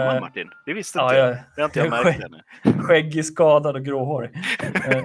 [0.00, 0.50] Gammal Martin?
[0.66, 1.36] Det visste ja, inte jag.
[1.56, 2.42] Det har inte jag märkt ännu.
[2.82, 4.30] Skäggig, skadad och gråhårig.
[4.62, 5.04] Eh,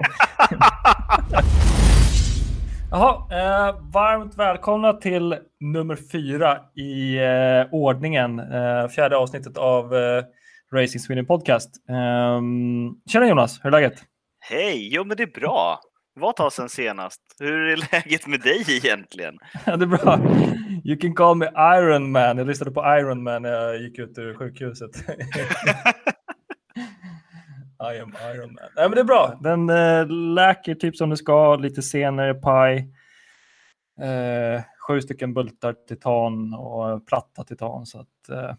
[2.90, 8.38] Jaha, eh, varmt välkomna till nummer fyra i eh, ordningen.
[8.38, 10.24] Eh, fjärde avsnittet av eh,
[10.72, 11.70] Racing Sweden Podcast.
[11.88, 12.40] Eh,
[13.10, 14.02] tjena Jonas, hur är läget?
[14.40, 15.80] Hej, jo men det är bra.
[16.18, 17.20] Vad tar sen senast?
[17.38, 19.38] Hur är läget med dig egentligen?
[19.66, 20.18] Ja, det är bra.
[20.84, 22.38] You can call me Iron Man.
[22.38, 24.90] Jag lyssnade på Iron Man när jag gick ut ur sjukhuset.
[27.80, 28.64] I am Iron Man.
[28.76, 29.38] Nej, men det är bra.
[29.40, 31.56] Den eh, läker typ som det ska.
[31.56, 32.78] Lite senare paj.
[34.00, 37.86] Eh, sju stycken bultar titan och platta titan.
[37.86, 38.54] Så att, eh,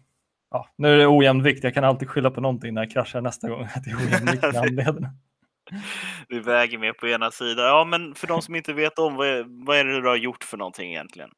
[0.50, 1.64] ja, nu är det ojämn vikt.
[1.64, 3.62] Jag kan alltid skylla på någonting när jag kraschar nästa gång.
[3.74, 5.10] Att det är ojämn vikt med handlederna.
[6.28, 7.64] Du väger mer på ena sidan.
[7.64, 10.16] Ja, men för de som inte vet om, vad är, vad är det du har
[10.16, 11.30] gjort för någonting egentligen?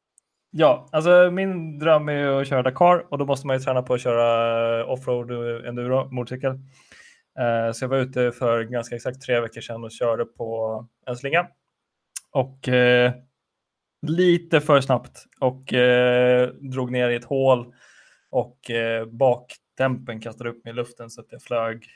[0.51, 3.93] Ja, alltså min dröm är att köra Dakar och då måste man ju träna på
[3.93, 6.51] att köra eh, offroad och enduro motorcykel.
[7.39, 11.15] Eh, så jag var ute för ganska exakt tre veckor sedan och körde på en
[11.15, 11.47] slinga.
[12.31, 13.11] Och eh,
[14.07, 17.73] lite för snabbt och eh, drog ner i ett hål
[18.29, 19.05] och eh,
[19.77, 21.87] dämpen kastade upp mig i luften så att jag flög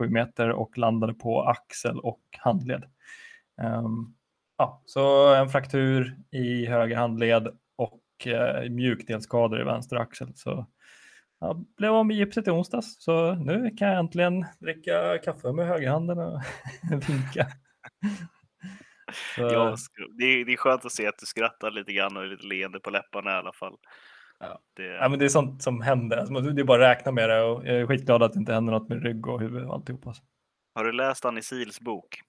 [0.00, 2.84] 6-7 meter och landade på axel och handled.
[3.62, 4.14] Um,
[4.58, 10.32] ja, så en fraktur i höger handled och uh, mjukdelsskador i vänster axel.
[10.34, 10.66] Så
[11.40, 15.66] jag blev av med gipset i onsdags, så nu kan jag äntligen dricka kaffe med
[15.66, 16.40] högerhanden och
[16.90, 17.46] vinka.
[19.36, 19.76] Så, Ja,
[20.18, 22.46] det, är, det är skönt att se att du skrattar lite grann och är lite
[22.46, 23.76] leende på läpparna i alla fall.
[24.42, 24.58] Ja.
[24.76, 26.16] Det, ja, men det är sånt som händer.
[26.16, 28.52] Alltså, det är bara att räkna med det och jag är skitglad att det inte
[28.54, 30.14] händer något med rygg och huvud och alltihopa.
[30.74, 32.20] Har du läst Annie Sils bok?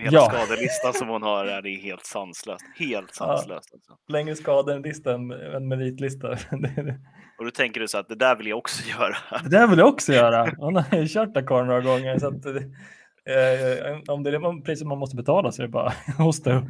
[0.00, 0.30] Hela Ja.
[0.30, 2.64] skadelistan som hon har är det helt sanslöst.
[2.78, 3.26] Helt Ja.
[3.26, 3.70] sanslöst.
[3.74, 3.96] Alltså.
[4.08, 6.28] Längre skador än lista än en meritlista.
[7.38, 9.16] Och då tänker du så att det där vill jag också göra.
[9.42, 10.54] det där vill jag också göra.
[10.58, 12.18] Hon har ju kört Dakar några gånger.
[12.18, 15.86] Så att, eh, om det är det priset man måste betala så är det bara
[16.06, 16.66] att hosta upp.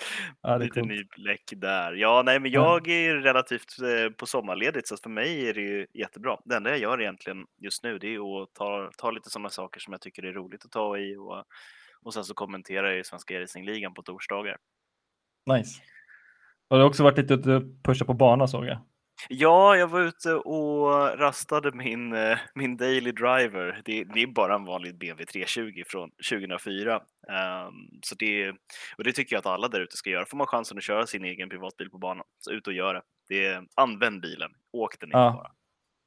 [0.42, 0.88] Ja, det Lite coolt.
[0.92, 1.92] ny bläck där.
[1.92, 2.60] Ja, nej, men Ja.
[2.84, 6.38] jag är relativt eh, på sommarledigt så för mig är det ju jättebra.
[6.44, 9.80] Det enda jag gör egentligen just nu det är att ta, ta lite sådana saker
[9.80, 11.44] som jag tycker är roligt att ta i och,
[12.02, 14.56] och sen så kommentera i Svenska Racingligan på torsdagar.
[15.56, 15.80] Nice.
[16.70, 18.78] Och har också varit lite pushat på bana såg jag.
[19.28, 23.80] Ja, jag var ute och rastade min, eh, min Daily Driver.
[23.84, 26.94] Det, det är bara en vanlig BMW 320 från 2004.
[27.32, 28.48] Ehm, så det,
[28.98, 30.26] och det tycker jag att alla där ute ska göra.
[30.26, 33.02] Får man chansen att köra sin egen privatbil på banan, så ut och gör det.
[33.28, 35.32] det använd bilen, åk den inte Ja.
[35.32, 35.50] bara.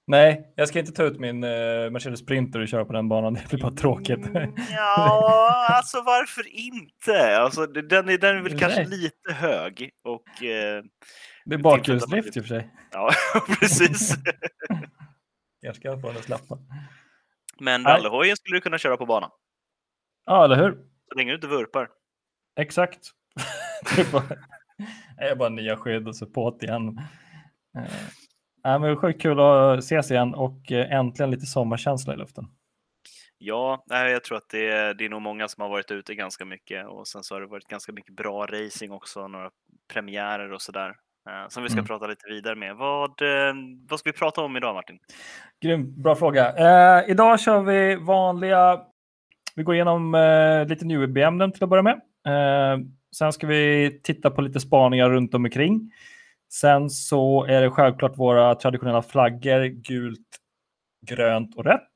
[0.07, 3.33] Nej, jag ska inte ta ut min eh, Mercedes Sprinter och köra på den banan.
[3.49, 4.25] Det blir bara tråkigt.
[4.27, 7.37] Mm, Ja, alltså varför inte?
[7.37, 8.89] Alltså, den, är, den är väl kanske Nej.
[8.97, 10.83] lite hög och eh,
[11.45, 12.69] Det är bakhjulsdrift i och för sig.
[12.91, 13.11] ja,
[13.59, 14.15] precis.
[15.59, 16.57] Jag ska få den att släppa.
[17.59, 19.29] Men rallyhojen skulle du kunna köra på banan
[20.25, 20.71] Ja, eller hur?
[21.09, 21.89] så länge du inte vurpar.
[22.59, 22.99] Exakt.
[23.95, 24.37] det är bara,
[25.17, 27.01] jag är bara nya skydd och på't igen.
[28.63, 32.45] Nej, men sjukt kul att ses igen och eh, äntligen lite sommarkänsla i luften.
[33.37, 36.15] Ja, nej, jag tror att det är, det är nog många som har varit ute
[36.15, 39.51] ganska mycket och sen så har det varit ganska mycket bra racing också, några
[39.93, 40.95] premiärer och sådär.
[41.29, 41.87] Eh, Som vi ska Mm.
[41.87, 42.75] prata lite vidare med.
[42.75, 43.53] Vad, eh,
[43.89, 44.99] vad ska vi prata om idag Martin?
[45.63, 46.53] Grymt, bra fråga.
[46.55, 48.81] Eh, idag kör vi vanliga,
[49.55, 52.01] vi går igenom eh, lite newbie-ämnen till att börja med.
[52.27, 52.79] Eh,
[53.17, 55.91] sen ska vi titta på lite spaningar runt om omkring.
[56.53, 60.27] Sen så är det självklart våra traditionella flaggor, gult,
[61.07, 61.87] grönt och rött.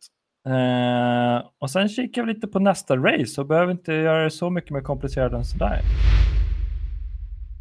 [0.48, 4.50] Eh, och sen kikar vi lite på nästa race och behöver inte göra det så
[4.50, 5.80] mycket mer komplicerat än sådär.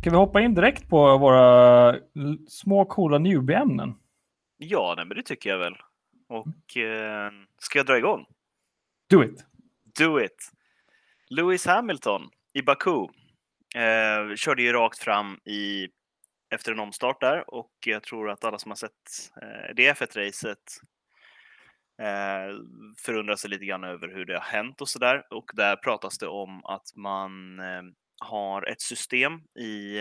[0.05, 1.97] Ska vi hoppa in direkt på våra
[2.49, 3.95] små coola newbie-ämnen?
[4.57, 5.77] Ja, nej, men det tycker jag väl.
[6.29, 8.27] Och eh, ska jag dra igång?
[9.11, 9.47] Do it!
[9.99, 10.51] Do it!
[11.31, 12.23] Lewis Hamilton
[12.53, 13.07] i Baku
[13.75, 15.89] eh, körde ju rakt fram i,
[16.55, 20.81] efter en omstart där och jag tror att alla som har sett eh, det F1-racet
[21.99, 22.57] eh,
[22.99, 25.23] förundrar sig lite grann över hur det har hänt och sådär.
[25.31, 27.83] Och där pratas det om att man eh,
[28.25, 29.99] har ett system i,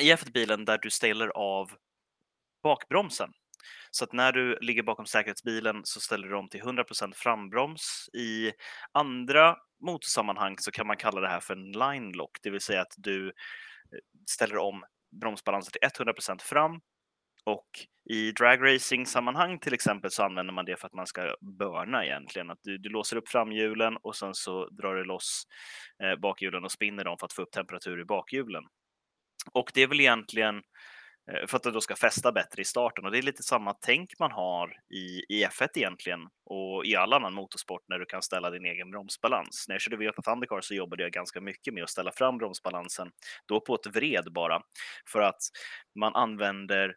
[0.00, 1.70] i F1-bilen där du ställer av
[2.62, 3.30] bakbromsen.
[3.90, 8.08] Så att när du ligger bakom säkerhetsbilen så ställer du om till 100% frambroms.
[8.12, 8.52] I
[8.92, 12.80] andra motorsammanhang så kan man kalla det här för en line lock, det vill säga
[12.80, 13.32] att du eh,
[14.30, 14.84] ställer om
[15.20, 16.80] bromsbalansen till 100% fram
[17.44, 17.66] och
[18.10, 22.50] i dragracing sammanhang till exempel så använder man det för att man ska börna egentligen.
[22.50, 25.42] Att du, du låser upp framhjulen och sen så drar du loss
[26.02, 28.64] eh, bakhjulen och spinner dem för att få upp temperatur i bakhjulen.
[29.52, 30.62] Och det är väl egentligen
[31.32, 33.74] Eh, för att det då ska fästa bättre i starten och det är lite samma
[33.80, 38.22] tänk man har i, i F1 egentligen och i all annan motorsport när du kan
[38.22, 39.64] ställa din egen bromsbalans.
[39.68, 43.10] När jag körde V8 Thundercar så jobbade jag ganska mycket med att ställa fram bromsbalansen,
[43.46, 44.62] då på ett vred bara,
[45.12, 45.40] för att
[45.98, 46.94] man använder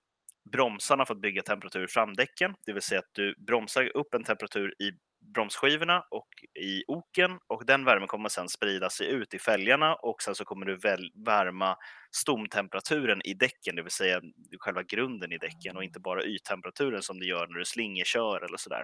[0.51, 4.23] bromsarna för att bygga temperatur i framdäcken, det vill säga att du bromsar upp en
[4.23, 4.91] temperatur i
[5.33, 6.27] bromsskivorna och
[6.59, 10.45] i oken och den värmen kommer sen sprida sig ut i fälgarna och sen så
[10.45, 11.77] kommer du väl värma
[12.11, 14.21] stomtemperaturen i däcken, det vill säga
[14.59, 18.57] själva grunden i däcken och inte bara yttemperaturen som det gör när du slingerkör eller
[18.57, 18.83] sådär.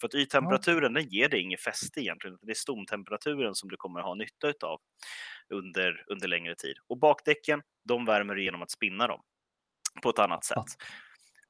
[0.00, 4.00] För att yttemperaturen den ger dig inget fäste egentligen, det är stomtemperaturen som du kommer
[4.00, 4.80] ha nytta av
[5.48, 6.76] under, under längre tid.
[6.88, 9.22] Och bakdäcken, de värmer du genom att spinna dem
[10.02, 10.64] på ett annat sätt.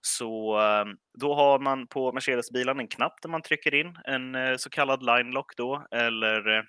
[0.01, 4.57] Så ehm, då har man på Mercedes-bilen en knapp där man trycker in en eh,
[4.57, 6.65] så kallad line lock då, eller eh,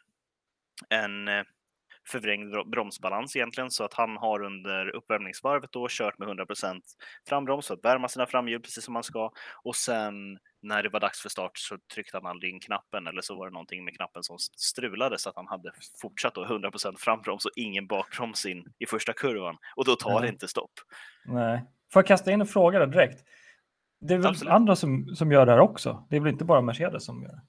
[0.90, 1.44] en eh,
[2.08, 6.82] förvrängd bromsbalans egentligen så att han har under uppvärmningsvarvet då kört med 100%
[7.30, 9.32] frambroms för att värma sina framhjul precis som man ska
[9.64, 13.22] och sen när det var dags för start så tryckte han aldrig in knappen eller
[13.22, 15.72] så var det någonting med knappen som strulade så att han hade
[16.02, 20.22] fortsatt då 100% frambroms och ingen bakbroms in i första kurvan och då tar mm.
[20.22, 20.72] det inte stopp.
[21.26, 21.66] Nej.
[21.94, 23.24] Får jag kasta in en fråga där direkt?
[24.00, 24.54] Det är väl Absolut.
[24.54, 26.08] andra som, som gör det här också?
[26.10, 27.42] Det är väl inte bara Mercedes som gör det?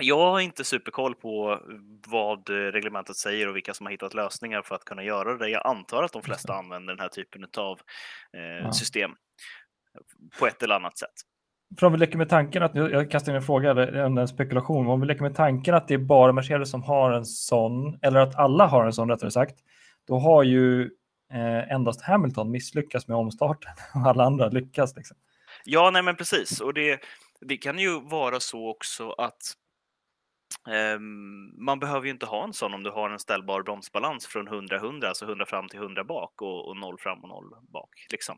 [0.00, 1.60] Jag har inte superkoll på
[2.06, 5.48] vad reglementet säger och vilka som har hittat lösningar för att kunna göra det.
[5.48, 7.80] Jag antar att de flesta använder den här typen av
[8.36, 8.72] eh, ja.
[8.72, 9.10] system
[10.38, 11.14] på ett eller annat sätt.
[11.78, 13.70] För om vi leker med tanken att, jag kastar in en fråga,
[14.04, 17.24] en spekulation, om vi leker med tanken att det är bara Mercedes som har en
[17.24, 19.58] sån, eller att alla har en sån rättare sagt,
[20.06, 20.82] då har ju
[21.32, 24.96] eh, endast Hamilton misslyckats med omstarten och alla andra lyckas.
[24.96, 25.16] Liksom.
[25.64, 26.60] Ja, nej men precis.
[26.60, 27.00] Och det,
[27.40, 29.56] det kan ju vara så också att
[31.58, 35.06] man behöver ju inte ha en sån om du har en ställbar bromsbalans från 100-100,
[35.06, 37.90] alltså 100 fram till 100 bak och, och 0 fram och 0 bak.
[38.10, 38.36] Liksom.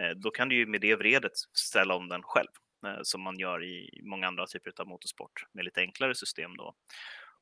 [0.00, 2.50] Uh, då kan du ju med det vredet ställa om den själv,
[2.86, 6.74] uh, som man gör i många andra typer av motorsport med lite enklare system då.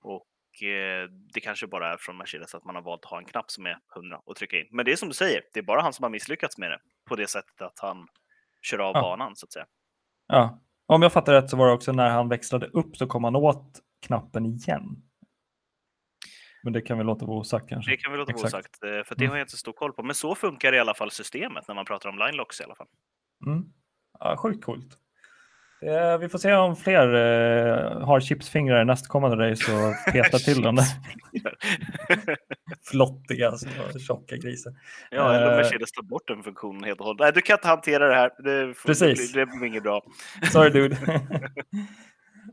[0.03, 0.27] Och
[0.63, 3.51] Eh, det kanske bara är från Mercedes att man har valt att ha en knapp
[3.51, 4.67] som är 100 och trycka in.
[4.71, 6.79] Men det är som du säger, det är bara han som har misslyckats med det
[7.09, 8.07] på det sättet att han
[8.63, 9.01] kör av ja.
[9.01, 9.67] banan så att säga.
[10.27, 13.25] Ja, om jag fattar rätt så var det också när han växlade upp så kom
[13.25, 15.03] han åt knappen igen.
[16.63, 17.91] Men det kan vi låta vara osagt kanske.
[17.91, 19.31] Det kan vi låta vara osagt, eh, för det mm.
[19.31, 20.03] har jag inte så stor koll på.
[20.03, 22.75] Men så funkar i alla fall systemet när man pratar om line locks i alla
[22.75, 22.87] fall.
[23.47, 23.65] Mm.
[24.19, 24.99] Ja, sjukt coolt.
[25.83, 30.63] Eh, vi får se om fler eh, har chipsfingrar i nästkommande race och petar till
[30.63, 30.79] dem.
[32.91, 33.53] Flottiga,
[34.07, 34.73] tjocka grisar.
[35.11, 37.21] Ja, eller eh, Mercedes tar bort den funktionen helt och hållet.
[37.21, 38.31] Nej, du kan inte hantera det här.
[38.39, 39.33] Det, Precis.
[39.33, 40.03] det, det blir inget bra.
[40.53, 40.97] Sorry dude.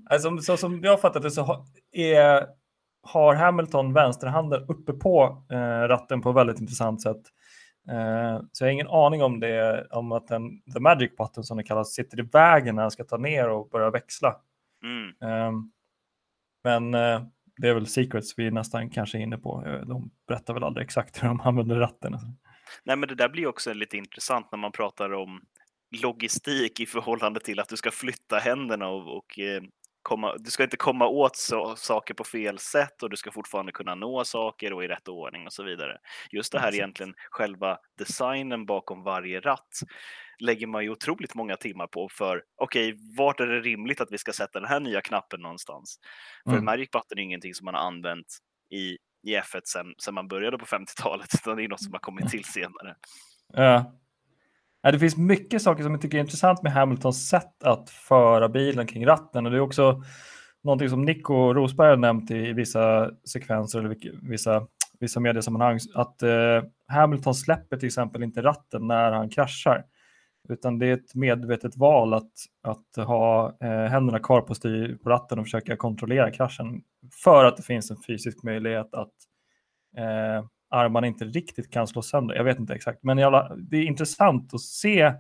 [0.10, 2.48] alltså, så som jag fattat det så är,
[3.04, 7.22] har Hamilton vänsterhanden uppe på eh, ratten på ett väldigt intressant sätt.
[7.90, 11.58] Eh, så jag har ingen aning om det, om att den the magic button som
[11.58, 14.36] det kallas sitter i vägen när han ska ta ner och börja växla.
[14.84, 15.32] Mm.
[15.32, 15.72] Ehm,
[16.64, 17.22] men eh,
[17.58, 19.64] det är väl secrets vi nästan kanske är inne på.
[19.66, 22.16] Eh, de berättar väl aldrig exakt hur de använder ratten.
[22.84, 25.42] Nej, men det där blir också lite intressant när man pratar om
[26.02, 29.40] logistik i förhållande till att du ska flytta händerna och, och
[30.04, 33.72] komma, du ska inte komma åt så, saker på fel sätt och du ska fortfarande
[33.72, 35.98] kunna nå saker och i rätt ordning och så vidare.
[36.32, 39.80] Just det här egentligen själva designen bakom varje ratt
[40.40, 44.12] lägger man ju otroligt många timmar på för okej, okay, vart är det rimligt att
[44.12, 46.00] vi ska sätta den här nya knappen någonstans?
[46.46, 46.58] Mm.
[46.58, 48.28] För Magic Button är ingenting som man har använt
[48.70, 52.00] i, i F1 sen, sen man började på 50-talet, utan det är något som har
[52.00, 52.96] kommit till senare.
[53.54, 53.94] Ja,
[54.92, 58.88] det finns mycket saker som jag tycker är intressant med Hamiltons sätt att föra bilen
[58.88, 59.46] kring ratten.
[59.46, 60.04] Och det är också
[60.64, 63.96] någonting som Nico Rosberg har nämnt i vissa sekvenser eller
[64.30, 64.68] vissa,
[65.00, 69.86] vissa mediesammanhang att eh, Hamilton släpper till exempel inte ratten när han kraschar
[70.50, 75.10] utan det är ett medvetet val att, att ha eh, händerna kvar på, styr, på
[75.10, 76.82] ratten och försöka kontrollera kraschen
[77.24, 79.14] för att det finns en fysisk möjlighet att
[79.98, 82.36] eh, armarna inte riktigt kan slås sönder.
[82.36, 85.14] Jag vet inte exakt, men alla, det är intressant att se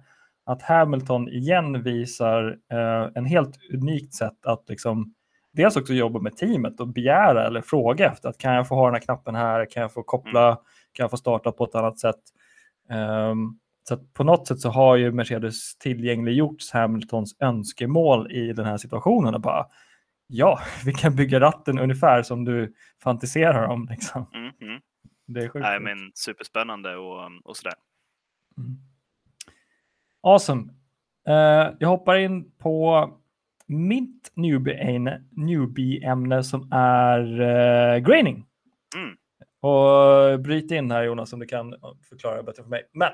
[0.45, 5.13] att Hamilton igen visar eh, en helt unikt sätt att liksom
[5.53, 8.86] dels också jobba med teamet och begära eller fråga efter att kan jag få ha
[8.86, 10.57] den här knappen här, kan jag få koppla, mm.
[10.93, 12.22] kan jag få starta på ett annat sätt.
[13.29, 18.77] Um, så på något sätt så har ju Mercedes tillgängliggjorts Hamiltons önskemål i den här
[18.77, 19.65] situationen och bara
[20.27, 23.88] ja, vi kan bygga ratten ungefär som du fantiserar om.
[23.89, 24.25] Liksom.
[24.33, 24.79] Mm -hmm.
[25.25, 25.63] Det är sjukt.
[25.63, 27.73] Nej, men superspännande och, och sådär.
[28.57, 28.77] Mm.
[30.21, 30.73] Awesome.
[31.29, 33.09] Uh, jag hoppar in på
[33.67, 38.45] mitt newbie-ämne newbie som är uh, graining.
[38.95, 39.17] Mm.
[39.59, 41.75] Och bryt in här Jonas om du kan
[42.09, 42.89] förklara bättre för mig.
[42.93, 43.11] Men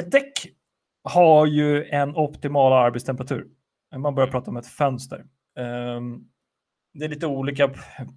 [0.00, 0.32] ett däck
[1.04, 3.48] har ju en optimal arbetstemperatur.
[3.96, 5.24] Man börjar prata om ett fönster.
[5.58, 6.28] Um,
[6.94, 7.70] det är lite olika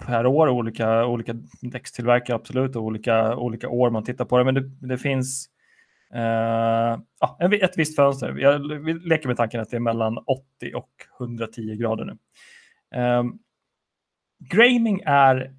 [0.05, 4.43] per år, olika, olika däckstillverkare absolut, och olika, olika år man tittar på det.
[4.43, 5.50] Men det, det finns
[6.13, 8.36] eh, ja, ett visst fönster.
[8.38, 8.62] Jag
[9.07, 12.17] leker med tanken att det är mellan 80 och 110 grader nu.
[13.01, 13.24] Eh,
[14.39, 15.53] Graming är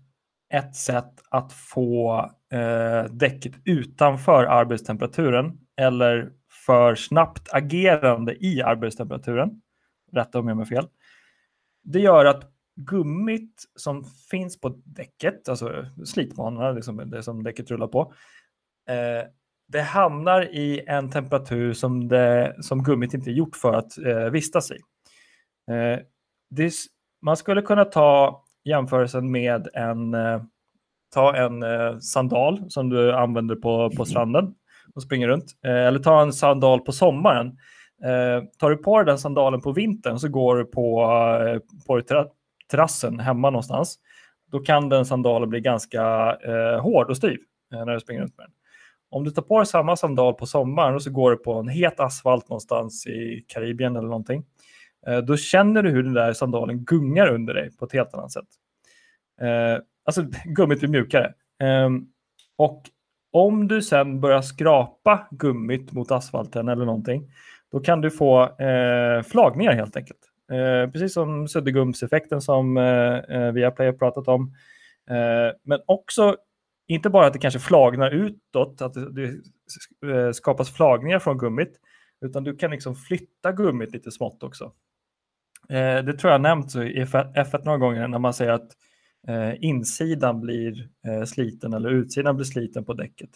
[0.55, 2.19] ett sätt att få
[2.53, 6.33] eh, däcket utanför arbetstemperaturen eller
[6.67, 9.61] för snabbt agerande i arbetstemperaturen.
[10.13, 10.87] Rätta om jag har fel.
[11.83, 17.87] Det gör att gummit som finns på däcket, alltså slitbanorna, liksom det som däcket rullar
[17.87, 18.13] på,
[18.89, 19.29] eh,
[19.69, 24.31] det hamnar i en temperatur som, det, som gummit inte är gjort för att eh,
[24.31, 24.79] vistas i.
[25.71, 25.99] Eh,
[26.51, 26.73] det,
[27.23, 30.43] man skulle kunna ta jämförelsen med en, eh,
[31.15, 34.55] ta en eh, sandal som du använder på, på stranden
[34.95, 35.53] och springer runt.
[35.65, 37.47] Eh, eller ta en sandal på sommaren.
[38.05, 41.97] Eh, tar du på dig den sandalen på vintern så går du på, eh, på
[42.71, 43.99] terrassen hemma någonstans.
[44.51, 46.03] Då kan den sandalen bli ganska
[46.45, 47.39] eh, hård och styv
[47.75, 48.53] eh, när du springer runt med den.
[49.11, 51.69] Om du tar på dig samma sandal på sommaren och så går du på en
[51.69, 54.45] het asfalt någonstans i Karibien eller någonting.
[55.07, 58.33] Eh, då känner du hur den där sandalen gungar under dig på ett helt annat
[58.33, 58.49] sätt.
[59.41, 61.35] Eh, alltså gummit blir mjukare.
[61.63, 62.07] Ehm,
[62.57, 62.83] och
[63.33, 67.31] om du sen börjar skrapa gummit mot asfalten eller någonting,
[67.73, 70.21] då kan du få eh, flagningar helt enkelt.
[70.52, 74.55] Eh, precis som suddgumseffekten som eh, eh Viaplay har pratat om.
[75.11, 76.37] Eh, men också,
[76.87, 79.26] inte bara att det kanske flagnar utåt, att det, det
[80.12, 81.81] eh, skapas flagningar från gummit,
[82.21, 84.73] utan du kan liksom flytta gummit lite smått också.
[85.69, 88.71] Eh, det tror jag nämnt i F1 några gånger när man säger att
[89.28, 93.31] eh, insidan blir eh, sliten eller utsidan blir sliten på däcket.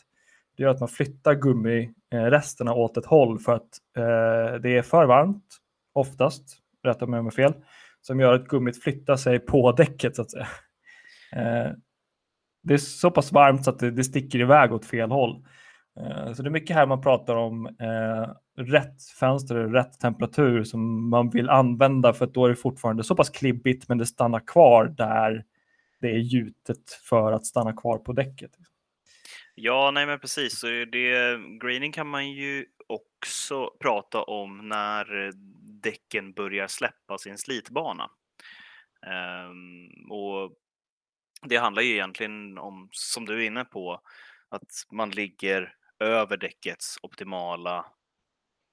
[0.57, 5.07] Det gör att man flyttar gummiresterna åt ett håll för att eh, det är för
[5.07, 5.45] varmt,
[5.93, 7.55] oftast, rätta mig om jag har fel,
[8.01, 10.49] som gör att gummit flyttar sig på däcket så att säga.
[11.37, 11.73] Eh,
[12.63, 15.47] det är så pass varmt så att det, det sticker iväg åt fel håll.
[16.01, 20.65] Eh, så det är mycket här man pratar om eh, rätt fönster, och rätt temperatur
[20.65, 24.07] som man vill använda för att då är det fortfarande så pass klibbigt men det
[24.07, 25.45] stannar kvar där
[26.01, 28.51] det är gjutet för att stanna kvar på däcket.
[29.55, 30.59] Ja, nej men precis.
[30.59, 35.33] Så det, greening kan man ju också prata om när
[35.83, 38.11] däcken börjar släppa sin slitbana.
[39.07, 40.57] Um, och
[41.43, 44.01] det handlar ju egentligen om, som du är inne på,
[44.49, 47.87] att man ligger över däckets optimala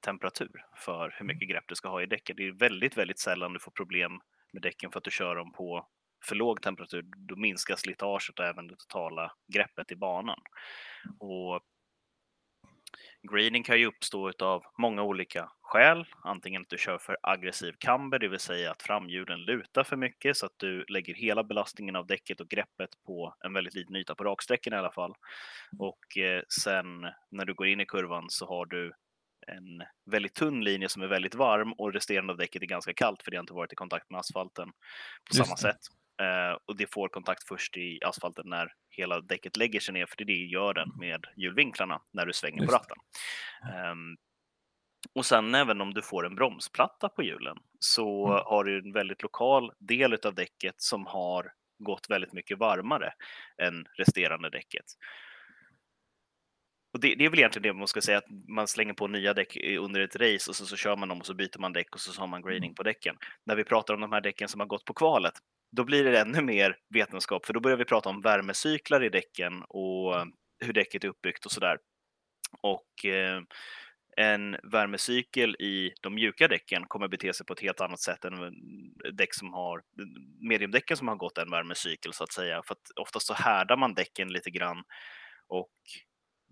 [0.06, 2.38] temperatur för hur mycket grepp du ska ha i däcket.
[2.38, 4.12] Det är väldigt, väldigt sällan du får problem
[4.54, 5.88] med däcken för att du kör dem på
[6.26, 10.40] för låg temperatur, då minskar slitaget och även det totala greppet i banan.
[11.20, 11.62] Och
[13.32, 16.06] Greening kan ju uppstå av många olika skäl.
[16.24, 20.38] Antingen att du kör för aggressiv camber, det vill säga att framhjulen lutar för mycket
[20.38, 24.16] så att du lägger hela belastningen av däcket och greppet på en väldigt liten yta
[24.16, 25.14] på raksträcken i alla fall.
[25.80, 28.94] Och eh, sen när du går in i kurvan så har du
[29.48, 33.24] en väldigt tunn linje som är väldigt varm och resterande av däcket är ganska kallt
[33.24, 35.62] för det har inte varit i kontakt med asfalten på Just samma det.
[35.62, 35.99] sätt.
[36.20, 40.18] Eh, och det får kontakt först i asfalten när hela däcket lägger sig ner, för
[40.18, 42.98] det är det gör den med hjulvinklarna när du svänger Just på ratten.
[43.92, 44.18] Um,
[45.14, 48.42] och sen även om du får en bromsplatta på hjulen så mm.
[48.46, 53.14] har du en väldigt lokal del av däcket som har gått väldigt mycket varmare
[53.62, 54.86] än resterande däcket.
[56.94, 59.34] Och det, det, är väl egentligen det man ska säga, att man slänger på nya
[59.34, 61.96] däck under ett race och så, så kör man dem och så byter man däck
[61.96, 62.76] och så har man grading mm.
[62.76, 63.16] på däcken.
[63.46, 65.34] När vi pratar om de här däcken som har gått på kvalet,
[65.72, 69.64] då blir det ännu mer vetenskap, för då börjar vi prata om värmecyklar i däcken
[69.64, 70.28] och
[70.60, 71.78] hur däcket är uppbyggt och sådär.
[72.62, 73.42] Och eh,
[74.18, 78.54] en värmecykel i de mjuka däcken kommer bete sig på ett helt annat sätt än
[79.14, 79.82] däck som har,
[80.50, 82.62] mediumdäcken som har gått en värmecykel så att säga.
[82.66, 84.84] För att oftast så härdar man däcken lite grann
[85.48, 85.72] och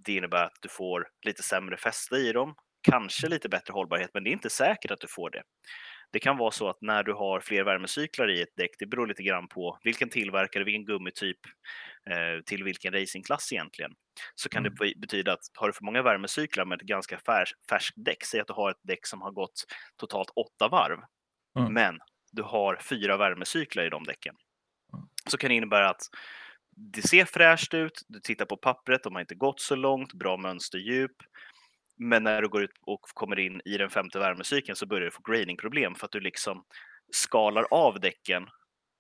[0.06, 4.24] det innebär att du får lite sämre fäste i dem, kanske lite bättre hållbarhet, men
[4.24, 5.44] det är inte säkert att du får det.
[6.12, 9.08] Det kan vara så att när du har fler värmecyklar i ett däck, det beror
[9.08, 11.38] lite grann på vilken tillverkare, vilken gummityp
[12.10, 13.92] eh, till vilken racingklass egentligen,
[14.36, 14.78] så kan mm.
[14.80, 18.40] det betyda att har du för många värmecyklar med ett ganska färs, färskt däck, säg
[18.40, 19.66] att du har ett däck som har gått
[19.98, 21.00] totalt åtta varv,
[21.60, 21.74] mm.
[21.74, 22.00] men
[22.32, 24.36] du har fyra värmecyklar i de däcken,
[24.94, 25.08] mm.
[25.30, 26.02] så kan det innebära att
[26.78, 30.38] det ser fräscht ut, du tittar på pappret, de har inte gått så långt, bra
[30.38, 31.12] mönsterdjup,
[31.98, 35.12] men när du går ut och kommer in i den femte värmecykeln så börjar du
[35.12, 36.64] få gradingproblem för att du liksom
[37.12, 38.48] skalar av däcken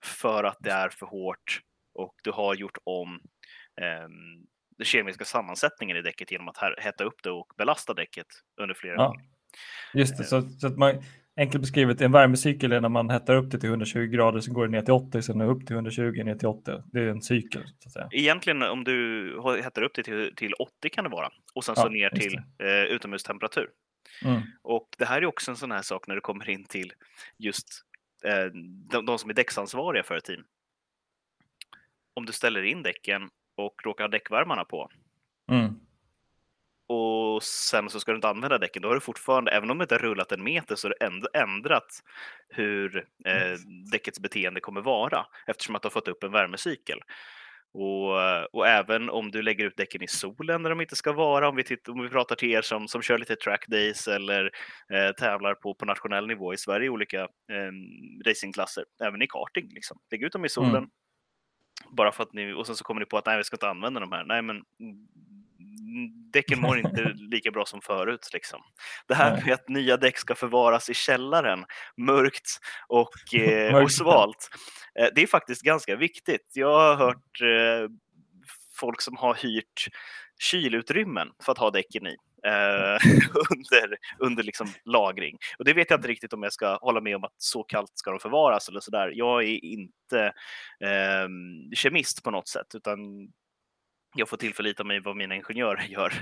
[0.05, 1.61] för att det är för hårt
[1.93, 3.15] och du har gjort om
[3.81, 4.07] eh,
[4.77, 8.27] den kemiska sammansättningen i däcket genom att hetta upp det och belasta däcket
[8.61, 9.07] under flera Ja.
[9.07, 9.25] gånger.
[9.93, 11.03] Just det, så, så att man,
[11.37, 14.67] enkelt beskrivet, en värmecykel är när man hettar upp det till 120 grader, sen går
[14.67, 16.83] det ner till 80, sen upp till 120, ner till 80.
[16.85, 18.07] Det är en cykel, så att säga.
[18.11, 21.81] Egentligen om du hettar upp det till, till 80 kan det vara och sen så
[21.81, 23.69] Ja, ner till eh, utomhustemperatur.
[24.25, 24.41] Mm.
[24.61, 26.93] Och det här är också en sån här sak när det kommer in till
[27.37, 27.67] just
[28.23, 28.45] eh,
[28.91, 30.43] de, de som är däcksansvariga för ett team.
[32.13, 34.89] Om du ställer in däcken och råkar ha däckvärmarna på
[35.51, 35.79] Mm.
[36.87, 39.83] och sen så ska du inte använda däcken, då har du fortfarande, även om det
[39.83, 42.03] inte har rullat en meter, så har du ändrat
[42.49, 43.57] hur eh,
[43.91, 46.99] däckets beteende kommer vara eftersom att du har fått upp en värmecykel.
[47.73, 48.13] Och,
[48.53, 51.55] och även om du lägger ut däcken i solen när de inte ska vara, om
[51.55, 54.51] vi, tittar, om vi pratar till er som, som kör lite track days eller
[54.93, 57.71] eh, tävlar på, på nationell nivå i Sverige i olika eh,
[58.25, 59.69] racingklasser, även i karting.
[59.73, 59.97] Liksom.
[60.11, 60.75] Lägg ut dem i solen.
[60.75, 60.89] Mm.
[61.91, 63.69] Bara för att ni, och sen så kommer ni på att nej, vi ska inte
[63.69, 64.23] använda de här.
[64.23, 65.07] Nej, men mm,
[66.33, 68.29] däcken mår inte lika bra som förut.
[68.33, 68.61] Liksom.
[69.07, 71.65] Det här med att nya däck ska förvaras i källaren,
[71.97, 73.83] mörkt och, eh, Mörkt.
[73.83, 74.49] och svalt,
[74.99, 76.51] eh, det är faktiskt ganska viktigt.
[76.53, 77.89] Jag har hört eh,
[78.79, 79.87] folk som har hyrt
[80.39, 82.15] kylutrymmen för att ha däcken i.
[82.45, 82.97] Eh,
[83.51, 85.37] under under liksom lagring.
[85.59, 87.91] Och det vet jag inte riktigt om jag ska hålla med om att så kallt
[87.93, 89.11] ska de förvaras eller sådär.
[89.15, 90.25] Jag är inte
[90.79, 91.27] eh,
[91.73, 92.99] kemist på något sätt, utan
[94.17, 96.13] jag får tillförlita mig vad mina ingenjörer gör.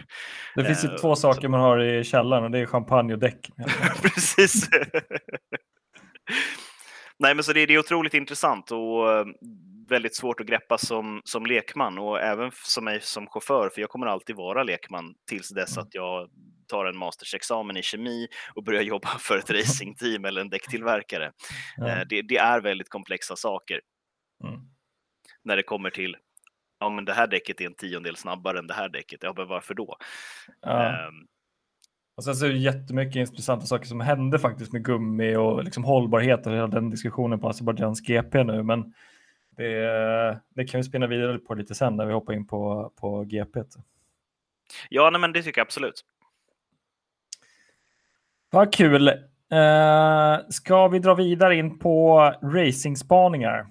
[0.55, 3.13] Det finns ju Eh, två så- saker man har i källaren och det är champagne
[3.13, 3.49] och däck.
[4.01, 4.69] Precis.
[7.19, 9.25] Nej, men så det, det är otroligt intressant och eh,
[9.89, 13.89] väldigt svårt att greppa som, som lekman och även som mig som chaufför, för jag
[13.89, 16.29] kommer alltid vara lekman tills dess att jag
[16.67, 21.25] tar en mastersexamen i kemi och börjar jobba för ett racingteam eller en däcktillverkare.
[21.87, 23.81] Eh, Det, det är väldigt komplexa saker
[24.43, 24.59] Mm.
[25.43, 26.15] när det kommer till
[26.79, 29.23] Ja, men det här däcket är en tiondel snabbare än det här däcket.
[29.23, 29.97] Ja, men varför då?
[30.61, 30.83] Ja.
[30.89, 31.27] Ehm,
[32.17, 35.83] Och sen så är det jättemycket intressanta saker som hände faktiskt med gummi och liksom
[35.83, 38.63] hållbarhet och hela den diskussionen på Azerbajdzjans GP nu.
[38.63, 38.93] Men
[39.57, 43.23] det, det kan vi spinna vidare på lite sen när vi hoppar in på, på
[43.23, 43.59] GP.
[44.89, 46.05] Ja, nej, men det tycker jag absolut.
[48.49, 49.07] Vad kul!
[49.51, 53.67] Eh, ska vi dra vidare in på racingspaningar?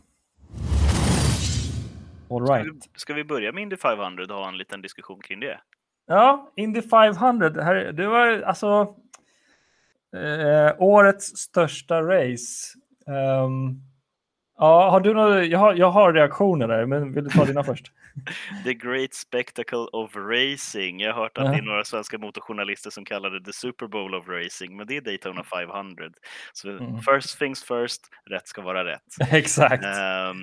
[2.31, 2.67] All Ska right.
[2.75, 5.61] vi, ska vi börja med Indy 500 och ha en liten diskussion kring det?
[6.07, 7.51] Ja, Indy 500.
[7.51, 8.95] Det, här, det var alltså
[10.17, 12.79] eh, årets största race.
[13.07, 13.81] Ehm,
[14.59, 17.65] ja, har du några, jag, har, jag har reaktioner där, men vill du ta dina
[17.65, 17.93] först?
[18.65, 21.01] The Great Spectacle of Racing.
[21.01, 24.15] Jag har hört att det är några svenska motorjournalister som kallar det The Super Bowl
[24.15, 26.11] of Racing, men det är Daytona 500.
[26.53, 26.99] Så Mm.
[27.03, 28.01] first things first,
[28.31, 29.03] rätt ska vara rätt.
[29.33, 29.85] Exakt.
[29.85, 30.37] Ehm,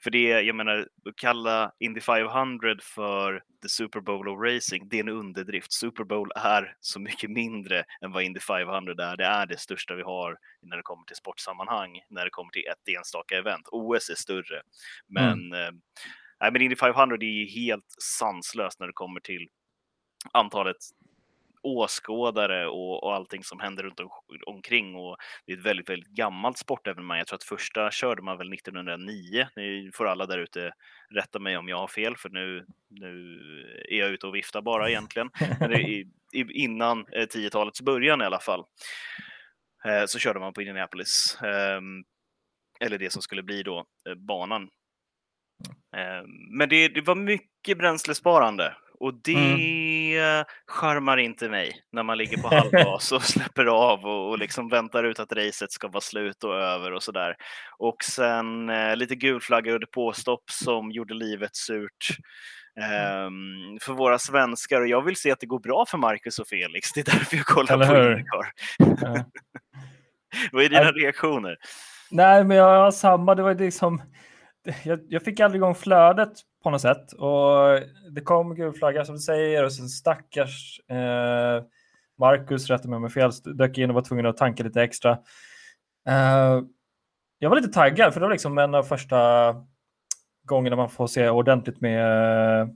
[0.00, 4.96] för det, jag menar, att kalla Indy 500 för the Super Bowl of Racing, det
[4.96, 5.72] är en underdrift.
[5.72, 9.16] Super Bowl är så mycket mindre än vad Indy 500 är.
[9.16, 12.62] Det är det största vi har när det kommer till sportsammanhang, när det kommer till
[12.66, 13.68] ett enstaka event.
[13.72, 14.62] OS är större,
[15.08, 15.70] men, eh,
[16.40, 19.48] nej, men Indy 500 är ju helt sanslöst när det kommer till
[20.32, 20.76] antalet
[21.66, 24.10] åskådare och, och allting som händer runt om,
[24.46, 24.94] omkring.
[24.94, 27.18] Och det är ett väldigt, väldigt gammalt sportevenemang.
[27.18, 29.48] Jag tror att första körde man väl 1909.
[29.56, 30.72] Ni får alla där ute
[31.14, 33.38] rätta mig om jag har fel, för nu, nu
[33.90, 35.30] är jag ute och viftar bara egentligen.
[35.60, 38.64] Men det är i, innan eh, 10-talets början i alla fall.
[39.84, 41.38] Eh, så körde man på Indianapolis.
[41.42, 42.04] Ehm,
[42.80, 44.68] eller det som skulle bli då eh, banan.
[45.96, 52.42] Ehm, men det, det var mycket bränslesparande och det charmar inte mig när man ligger
[52.42, 56.44] på halvgas och släpper av och, och liksom väntar ut att racet ska vara slut
[56.44, 57.36] och över och sådär.
[57.78, 62.16] Och sen eh, lite gulflaggade påstopp som gjorde livet surt
[62.80, 66.48] ehm, för våra svenskar och jag vill se att det går bra för Marcus och
[66.48, 66.92] Felix.
[66.92, 68.10] Det är därför jag kollar Eller på?
[68.10, 68.46] Indycar.
[69.02, 69.24] Ja.
[70.52, 70.92] Vad är dina Nej.
[70.92, 71.56] reaktioner?
[72.10, 73.34] Nej, men jag har samma.
[73.34, 74.02] Det var liksom,
[74.84, 77.12] jag, jag fick aldrig igång flödet på något sätt.
[77.12, 81.64] Och det kom gul flagga som du säger och sen stackars eh,
[82.18, 85.12] Marcus, rätta mig om jag fel, dök in och var tvungen att tanka lite extra.
[86.08, 86.60] Eh,
[87.38, 89.54] jag var lite taggad för det var liksom en av första
[90.44, 92.68] gångerna man får se ordentligt med eh,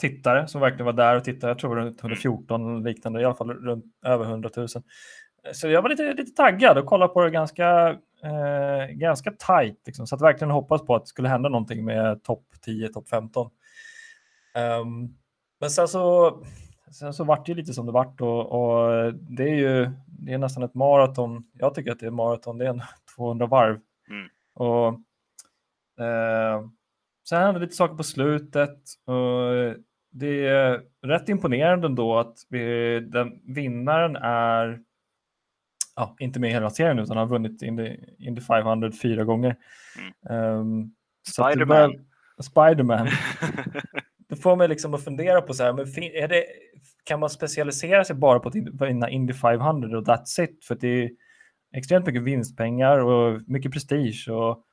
[0.00, 1.50] tittare som verkligen var där och tittade.
[1.50, 4.68] Jag tror runt 114 eller liknande, i alla fall runt över 100 000.
[5.52, 7.88] Så jag var lite, lite taggad och kollade på det ganska,
[8.24, 9.82] eh, ganska tajt.
[9.86, 13.08] Liksom, så att verkligen hoppas på att det skulle hända någonting med topp 10, topp
[13.08, 13.50] 15.
[14.54, 15.08] Ehm,
[15.60, 16.36] men sen så,
[16.92, 20.38] sen så vart det lite som det vart och, och det är ju det är
[20.38, 21.44] nästan ett maraton.
[21.52, 22.82] Jag tycker att det är maraton, det är en
[23.16, 23.80] 200 varv.
[24.10, 24.28] Mm.
[24.54, 24.86] Och,
[26.04, 26.66] eh,
[27.28, 28.78] sen hände lite saker på slutet.
[29.04, 29.76] Och
[30.10, 34.80] det är rätt imponerande ändå att vi, den, vinnaren är
[36.00, 39.56] ja, inte med i hela serien utan har vunnit Indy, Indy 500 fyra gånger.
[40.28, 40.58] Mm.
[40.58, 40.94] Um,
[41.28, 41.92] Spiderman.
[42.42, 43.08] Spiderman.
[44.28, 46.44] det får mig liksom att fundera på så här, men är det,
[47.04, 48.54] kan man specialisera sig bara på att
[48.88, 50.64] vinna Indy 500 och that's it?
[50.64, 51.10] För det är
[51.76, 54.28] extremt mycket vinstpengar och mycket prestige.
[54.30, 54.64] Och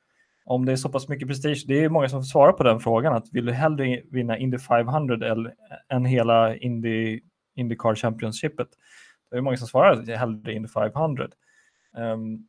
[0.44, 3.14] om det är så pass mycket prestige, det är många som svarar på den frågan,
[3.14, 5.54] att vill du hellre vinna Indy 500 eller,
[5.88, 7.20] än hela Indy,
[7.56, 8.68] Indycar Championshipet?
[9.30, 11.28] Det är många som svarar att hellre Indy 500.
[11.96, 12.48] Um,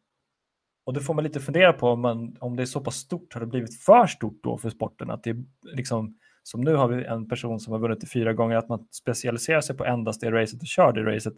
[0.89, 3.33] och det får man lite fundera på om, man, om det är så pass stort,
[3.33, 5.09] har det blivit för stort då för sporten?
[5.09, 8.55] Att det liksom, som nu har vi en person som har vunnit det fyra gånger,
[8.55, 11.33] att man specialiserar sig på endast det racet och kör det racet.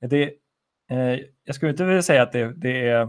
[0.00, 0.22] Det,
[0.90, 3.08] eh, jag skulle inte vilja säga att det, det, är,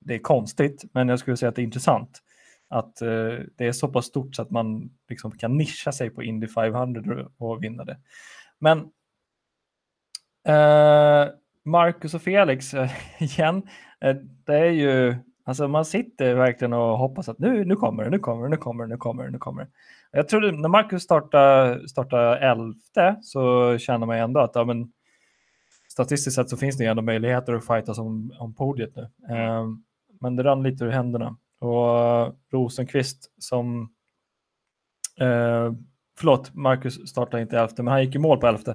[0.00, 2.22] det är konstigt, men jag skulle säga att det är intressant.
[2.68, 6.22] Att eh, det är så pass stort så att man liksom kan nischa sig på
[6.22, 7.98] Indy 500 och vinna det.
[8.58, 8.90] Men
[10.44, 11.28] Eh,
[11.64, 12.90] Marcus och Felix eh,
[13.22, 13.62] igen,
[14.00, 18.10] eh, det är ju, alltså man sitter verkligen och hoppas att nu, nu kommer det,
[18.10, 19.70] nu kommer det, nu kommer det, nu kommer det, nu kommer det.
[20.12, 24.92] Jag trodde när Marcus startade, startade elfte så känner man ändå att ja, men,
[25.88, 29.08] statistiskt sett så finns det ändå möjligheter att fightas om, om podiet nu.
[30.20, 31.36] Men det rann lite ur händerna.
[31.58, 33.92] Och Rosenqvist som
[36.20, 38.70] Förlåt, Marcus startade inte elfte, men han gick i mål på elfte.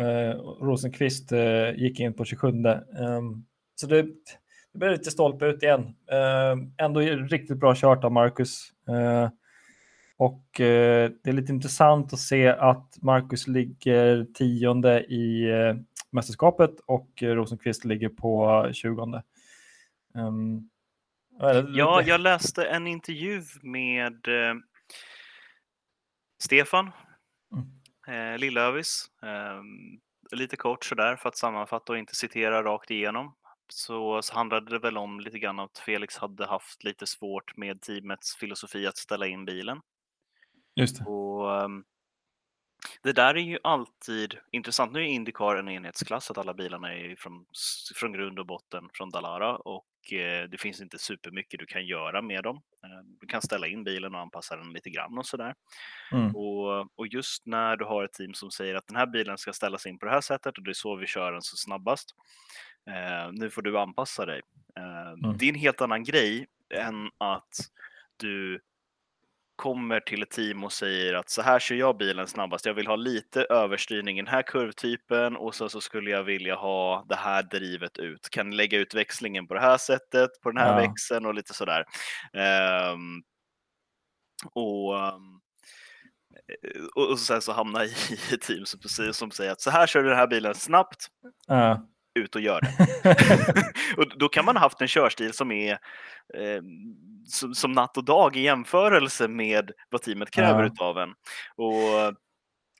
[0.00, 2.48] Uh, Rosenqvist uh, gick in på 27.
[2.48, 4.02] Um, ehm, så det,
[4.72, 5.80] det blev lite stolpe ut igen.
[5.82, 8.72] Uh, ändå riktigt bra kört av Marcus.
[8.88, 9.28] Uh,
[10.16, 15.76] och uh, det är lite intressant att se att Marcus ligger tionde i uh,
[16.10, 19.02] mästerskapet och Rosenqvist ligger på 20.
[19.02, 19.14] Um,
[20.14, 20.60] ehm,
[21.74, 24.28] ja, jag läste en intervju med
[26.42, 26.90] Stefan
[27.52, 28.40] mm.
[28.40, 29.10] Lillövis
[30.32, 33.34] lite kort sådär för att sammanfatta och inte citera rakt igenom
[33.72, 37.80] så, så handlade det väl om lite grann att Felix hade haft lite svårt med
[37.80, 39.80] teamets filosofi att ställa in bilen.
[40.74, 41.04] Just det.
[41.04, 41.84] Och, um,
[43.02, 44.92] det där är ju alltid intressant.
[44.92, 47.46] Nu är Indycar en enhetsklass, att alla bilarna är från,
[47.94, 52.22] från grund och botten från Dalara och eh, det finns inte supermycket du kan göra
[52.22, 52.56] med dem.
[52.56, 55.54] Eh, du kan ställa in bilen och anpassa den lite grann och sådär.
[56.12, 56.36] Mm.
[56.36, 59.52] Och, och just när du har ett team som säger att den här bilen ska
[59.52, 62.14] ställas in på det här sättet och det är så vi kör den så snabbast.
[62.90, 64.40] Eh, nu får du anpassa dig.
[64.76, 65.38] Eh, mm.
[65.38, 67.54] Det är en helt annan grej än att
[68.16, 68.60] du
[69.60, 72.66] kommer till ett team och säger att så här kör jag bilen snabbast.
[72.66, 76.54] Jag vill ha lite överstyrning i den här kurvtypen och så, så skulle jag vilja
[76.54, 78.30] ha det här drivet ut.
[78.30, 80.88] Kan lägga ut växlingen på det här sättet, på den här ja.
[80.88, 81.84] växeln och lite sådär.
[82.92, 83.22] Um,
[84.54, 84.94] och
[86.94, 90.08] och sen så hamnar i ett team som, som säger att så här kör du
[90.08, 91.06] den här bilen snabbt.
[91.46, 92.76] Ja ut och gör det.
[93.96, 95.72] och då kan man ha haft en körstil som är
[96.34, 96.62] eh,
[97.26, 100.84] som, som, natt och dag i jämförelse med vad teamet kräver ja.
[100.84, 101.10] av en.
[101.56, 102.16] Och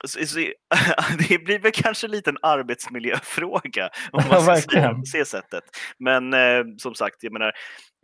[0.04, 0.38] så, så,
[1.28, 5.64] det blir väl kanske lite en arbetsmiljöfråga om man ska säga sättet.
[5.98, 7.52] Men eh, som sagt, jag menar,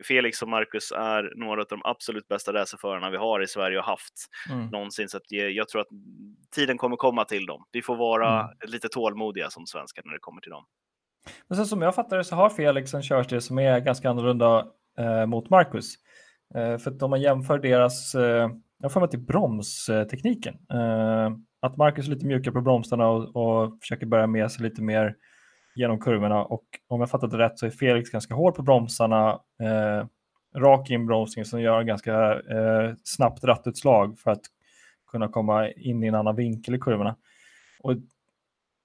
[0.05, 3.85] Felix och Marcus är några av de absolut bästa racerförarna vi har i Sverige och
[3.85, 4.15] haft
[4.51, 4.67] mm.
[4.67, 5.09] någonsin.
[5.09, 5.89] Så jag, jag tror att
[6.55, 7.65] tiden kommer komma till dem.
[7.73, 8.51] Vi får vara mm.
[8.67, 10.65] lite tålmodiga som svenskar när det kommer till dem.
[11.49, 14.67] Men sen som jag fattar det så har Felix en körstil som är ganska annorlunda
[14.99, 15.95] eh, mot Marcus.
[16.55, 18.51] Eh, för att om man jämför deras, eh,
[18.83, 20.55] jag får mig till bromstekniken.
[20.73, 21.31] Eh,
[21.61, 25.17] att Marcus är lite mjukare på bromsarna och, och försöker bära med sig lite mer
[25.77, 29.41] genom kurvorna och om jag fattat det rätt så är Felix ganska hård på bromsarna,
[29.63, 30.07] eh,
[30.61, 34.43] rak inbromsning som gör ganska eh, snabbt rattutslag för att
[35.11, 37.17] kunna komma in i en annan vinkel i kurvorna.
[37.81, 37.93] Och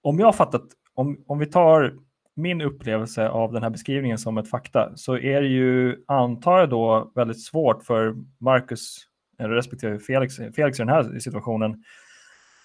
[0.02, 1.94] om jag fattat, om, om vi tar
[2.42, 6.70] min upplevelse av den här beskrivningen som ett fakta så är det ju, antar jag
[6.70, 11.84] då, väldigt svårt för Marcus, respektive Felix, Felix i den här situationen,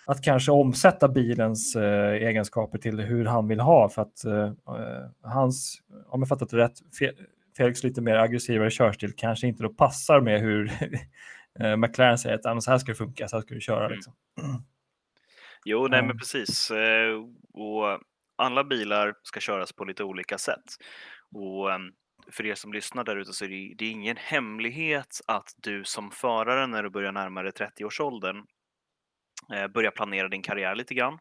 [0.06, 4.52] att kanske omsätta bilens eh, egenskaper till hur han vill ha för att eh,
[5.22, 6.78] hans, om jag fattat det rätt,
[7.56, 10.72] Felix lite mer aggressivare körstil kanske inte då passar med hur
[11.60, 13.88] eh, McLaren säger att så här ska det funka, så här ska du köra.
[13.88, 14.12] Liksom.
[15.68, 16.70] Jo, nej men precis.
[16.70, 17.14] Eh,
[17.52, 18.00] och
[18.36, 20.64] alla bilar ska köras på lite olika sätt.
[21.34, 21.90] Och ehm,
[22.30, 25.84] för er som lyssnar där ute så är det, det är ingen hemlighet att du
[25.84, 28.44] som förare när du börjar närma dig 30-årsåldern
[29.54, 31.18] eh, börjar planera din karriär lite grann.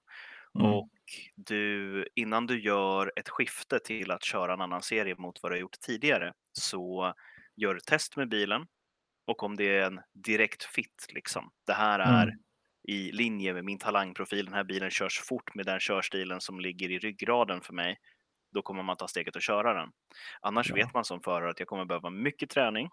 [0.60, 0.72] Mm.
[0.72, 0.90] Och
[1.36, 5.56] du, innan du gör ett skifte till att köra en annan serie mot vad du
[5.56, 7.14] har gjort tidigare så
[7.56, 8.66] gör du test med bilen
[9.28, 11.08] och om det är en direkt fit.
[11.14, 11.52] Liksom.
[11.66, 12.40] Det här är Mm.
[12.88, 14.46] I linje med min talangprofil.
[14.46, 17.98] Den här bilen körs fort med den körstilen som ligger i ryggraden för mig.
[18.52, 19.92] Då kommer man ta steget och köra den.
[20.42, 20.76] Annars Ja.
[20.76, 22.90] vet man som förare att jag kommer behöva mycket träning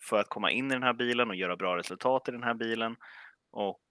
[0.00, 2.54] för att komma in i den här bilen och göra bra resultat i den här
[2.54, 2.96] bilen.
[3.50, 3.82] Och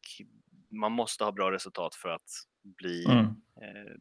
[0.69, 2.30] man måste ha bra resultat för att
[2.63, 3.19] bli Mm.
[3.62, 3.93] eh,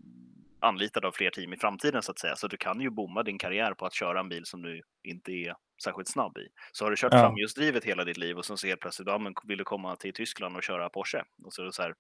[0.67, 2.37] anlitad av fler team i framtiden så att säga.
[2.37, 5.33] Så du kan ju bomma din karriär på att köra en bil som du inte
[5.33, 6.49] är särskilt snabb i.
[6.73, 7.19] Så har du kört Ja.
[7.19, 10.13] framhjulsdrivet hela ditt liv och sen så helt plötsligt ja, men vill du komma till
[10.15, 11.23] Tyskland och köra Porsche.
[11.45, 11.95] Och så är det så här,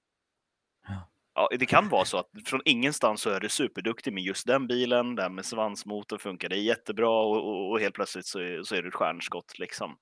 [0.88, 1.10] Ja.
[1.38, 4.66] Ja, det kan vara så att från ingenstans så är du superduktig med just den
[4.66, 8.74] bilen, här med svansmotor funkar det jättebra och, och, och helt plötsligt så är, så
[8.74, 9.96] är du ett stjärnskott liksom.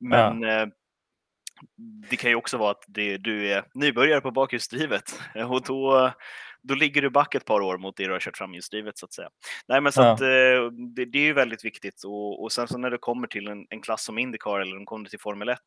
[0.00, 0.66] Men eh,
[2.10, 6.12] det kan ju också vara att det, du är nybörjare på bakhjulsdrivet och då,
[6.62, 9.12] då ligger du back ett par år mot det du har kört framhjulsdrivet så att
[9.12, 9.28] säga.
[9.68, 10.12] Nej, men så Ja.
[10.12, 13.26] att, eh, det, det är ju väldigt viktigt och, och sen så när det kommer
[13.26, 15.58] till en, en klass som Indycar eller de kommer till Formel 1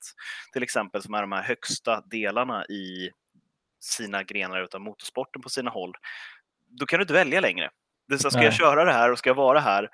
[0.53, 3.09] till exempel som är de här högsta delarna i
[3.79, 5.93] sina grenar utav motorsporten på sina håll,
[6.67, 7.69] då kan du inte välja längre.
[8.07, 8.57] Det så, ska jag Nej.
[8.57, 9.89] köra det här och ska jag vara här,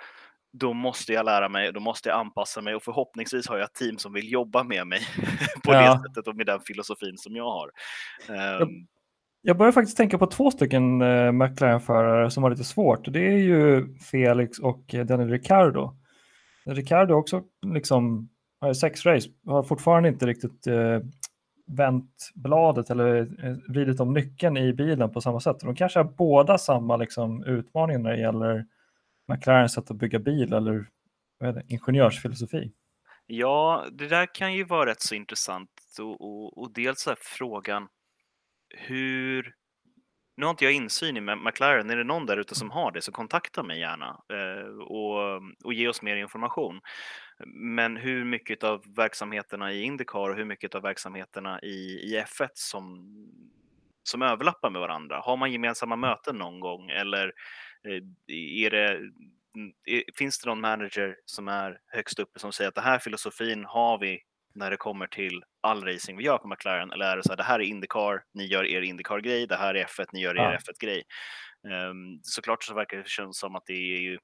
[0.53, 3.73] då måste jag lära mig, då måste jag anpassa mig och förhoppningsvis har jag ett
[3.73, 5.01] team som vill jobba med mig
[5.63, 5.93] på Ja.
[5.93, 7.71] det sättet och med den filosofin som jag har.
[8.29, 8.88] Ehm,
[9.47, 13.13] jag börjar faktiskt tänka på två stycken eh, McLaren-förare som har lite svårt.
[13.13, 15.95] Det är ju Felix och eh, Daniel Ricciardo.
[16.65, 18.29] Ricciardo har också liksom
[18.60, 20.99] har sex race, har fortfarande inte riktigt eh,
[21.67, 25.60] vänt bladet eller eh, vridit om nyckeln i bilen på samma sätt.
[25.60, 28.65] De kanske har båda samma liksom, utmaning när det gäller
[29.27, 30.89] McLarens sätt att bygga bil eller
[31.39, 32.71] vad är det, ingenjörsfilosofi.
[33.25, 37.88] Ja, det där kan ju vara rätt så intressant och, och, och dels är frågan
[38.69, 39.56] hur
[40.38, 41.89] nu har inte jag insyn i McLaren.
[41.89, 45.73] Är det någon där ute som har det så kontakta mig gärna eh, och, och
[45.73, 46.82] ge oss mer information.
[47.45, 52.49] Men hur mycket av verksamheterna i Indycar och hur mycket av verksamheterna i, i F1
[52.53, 53.06] som,
[54.03, 55.19] som överlappar med varandra?
[55.19, 57.34] Har man gemensamma möten någon gång eller
[57.88, 58.03] eh,
[58.65, 59.73] är det, mm,
[60.17, 63.97] finns det någon manager som är högst uppe som säger att den här filosofin har
[63.97, 64.21] vi
[64.57, 66.91] när det kommer till all racing vi gör på McLaren?
[66.91, 69.75] Eller är det så här, det här är Indycar, ni gör er Indycar-grej, det här
[69.75, 70.57] är F1, ni gör er Ja.
[70.57, 71.03] F1-grej.
[71.89, 74.17] Um, såklart så verkar det kännas som att det är ju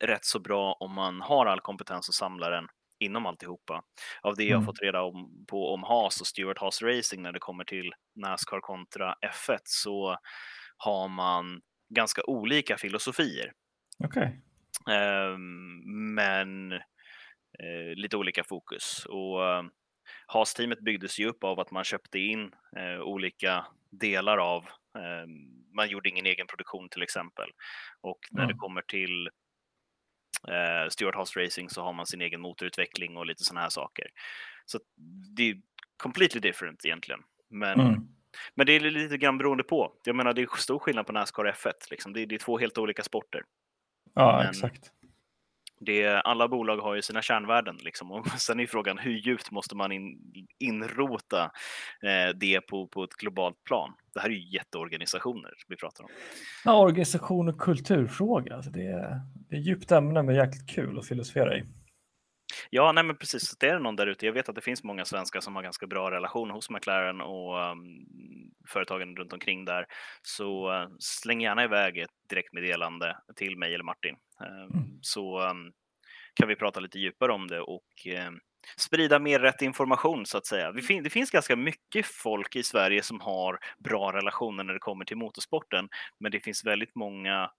[0.00, 2.66] rätt så bra om man har all kompetens och samlar den
[2.98, 3.82] inom alltihopa.
[4.22, 4.66] Av det jag Mm.
[4.66, 8.60] fått reda om, på om Haas och Stewart Haas Racing när det kommer till Nascar
[8.60, 10.16] kontra F1 så
[10.76, 11.60] har man
[11.94, 13.52] ganska olika filosofier.
[14.04, 14.40] Okej.
[14.90, 15.80] Ehm,
[16.14, 16.72] men
[17.96, 19.06] lite olika fokus.
[19.08, 19.62] Och eh,
[20.26, 24.62] Haas-teamet byggdes ju upp av att man köpte in eh, olika delar av,
[24.98, 25.26] eh,
[25.74, 27.50] man gjorde ingen egen produktion till exempel.
[28.00, 28.58] Och när det Mm.
[28.58, 29.26] kommer till
[30.48, 34.06] eh, Stewart Haas Racing så har man sin egen motorutveckling och lite sådana här saker.
[34.64, 34.78] Så
[35.36, 35.60] det är
[35.96, 37.20] completely different egentligen.
[37.50, 38.08] Men Mm.
[38.54, 39.92] men det är lite grann beroende på.
[40.04, 41.72] Jag menar, det är stor skillnad på Nascar och F1.
[41.90, 42.12] Liksom.
[42.12, 43.42] Det, är, det är två helt olika sporter.
[44.14, 44.92] Ja, Men- exakt.
[45.80, 47.76] Det alla bolag har ju sina kärnvärden.
[47.80, 48.12] Liksom.
[48.12, 50.18] Och sen är frågan hur djupt måste man in,
[50.58, 51.42] inrota
[52.02, 53.92] eh, det på, på ett globalt plan?
[54.14, 56.10] Det här är ju jätteorganisationer vi pratar om.
[56.64, 58.54] Ja, organisation och kulturfråga.
[58.54, 61.64] Alltså det, är, det är djupt ämne men jäkligt kul att filosofera i.
[62.70, 63.48] Ja, nej men precis.
[63.48, 64.26] Så Det är någon där ute.
[64.26, 67.70] Jag vet att det finns många svenskar som har ganska bra relation hos McLaren och
[67.70, 68.06] um,
[68.68, 69.86] företagen runt omkring där.
[70.22, 74.16] Så uh, släng gärna iväg ett direktmeddelande till mig eller Martin.
[74.40, 74.98] Um, Mm.
[75.02, 75.72] Så um,
[76.34, 78.40] kan vi prata lite djupare om det och um,
[78.76, 80.72] sprida mer rätt information så att säga.
[80.72, 85.16] Det finns ganska mycket folk i Sverige som har bra relationer när det kommer till
[85.16, 85.88] motorsporten,
[86.20, 87.50] men det finns väldigt många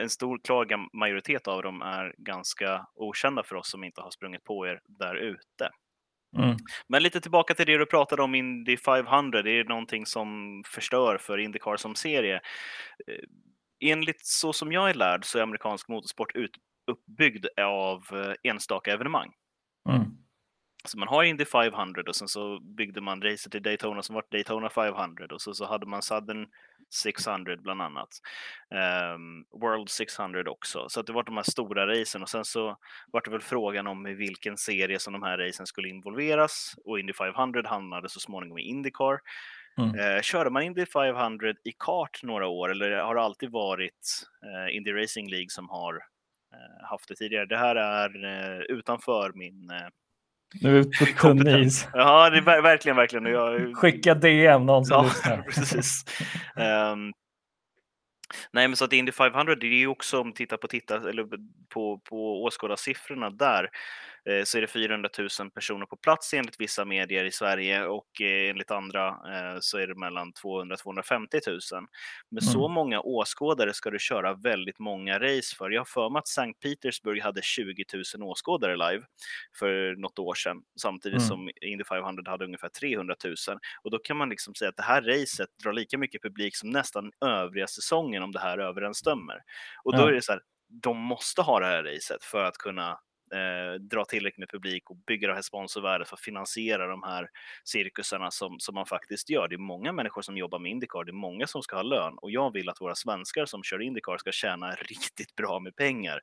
[0.00, 4.44] en stor klar majoritet av dem är ganska okända för oss som inte har sprungit
[4.44, 5.70] på er där ute.
[6.36, 6.56] Mm.
[6.88, 9.42] Men lite tillbaka till det du pratade om, Indy 500.
[9.42, 12.34] Det är någonting som förstör för Indycar som serie.
[13.06, 13.24] Eh,
[13.80, 16.50] Enligt så som jag är lärd så är amerikansk motorsport ut,
[16.90, 19.32] uppbyggd av eh, enstaka evenemang.
[19.88, 20.02] Mm.
[20.84, 24.24] Så man har Indy 500 och sen så byggde man racet i Daytona som var
[24.30, 26.46] Daytona 500 och så, så hade man Southern
[26.94, 28.08] 600 bland annat.
[28.74, 30.88] Ehm, World 600 också.
[30.88, 32.76] Så att det var de här stora racen och sen så
[33.12, 37.00] var det väl frågan om i vilken serie som de här racen skulle involveras och
[37.00, 39.20] Indy 500 hamnade så småningom i Indycar.
[39.78, 39.98] Mm.
[39.98, 44.76] Eh, körde man Indy 500 i kart några år eller har det alltid varit eh,
[44.76, 45.94] Indy Racing League som har
[46.52, 47.46] eh, haft det tidigare?
[47.46, 49.88] Det här är eh, utanför min eh,
[50.54, 51.88] Nu är vi ute på tunn is.
[51.92, 53.26] Ja, det är ver- verkligen, verkligen.
[53.26, 55.42] Jag, Skicka DM någon som ja, lyssnar.
[55.54, 56.04] precis.
[56.56, 57.12] Ehm,
[58.52, 61.24] nej, men så att Indy 500, det är ju också om tittar på, titta, eller
[61.68, 63.68] på, på åskådarsiffrorna där.
[64.28, 68.20] Eh, så är det 400 000 personer på plats enligt vissa medier i Sverige och
[68.20, 69.16] eh, enligt andra
[69.60, 71.58] så är det mellan 200 250 000.
[72.30, 72.52] Med mm.
[72.52, 75.70] så många åskådare ska du köra väldigt många race för.
[75.70, 77.84] Jag har för mig att Sankt Petersburg hade 20
[78.16, 79.04] 000 åskådare live
[79.58, 81.28] för något år sedan, samtidigt mm.
[81.28, 83.34] som Indy 500 hade ungefär 300 000.
[83.82, 86.70] Och då kan man liksom säga att det här racet drar lika mycket publik som
[86.70, 89.42] nästan övriga säsongen om det här överensstämmer.
[89.84, 90.40] Och då är det så här,
[90.82, 92.98] de måste ha det här racet för att kunna
[93.32, 97.28] eh, dra tillräckligt med publik och bygga det här sponsorvärdet för att finansiera de här
[97.64, 99.48] cirkusarna som, som man faktiskt gör.
[99.48, 102.14] Det är många människor som jobbar med Indycar, det är många som ska ha lön
[102.16, 106.20] och jag vill att våra svenskar som kör Indycar ska tjäna riktigt bra med pengar.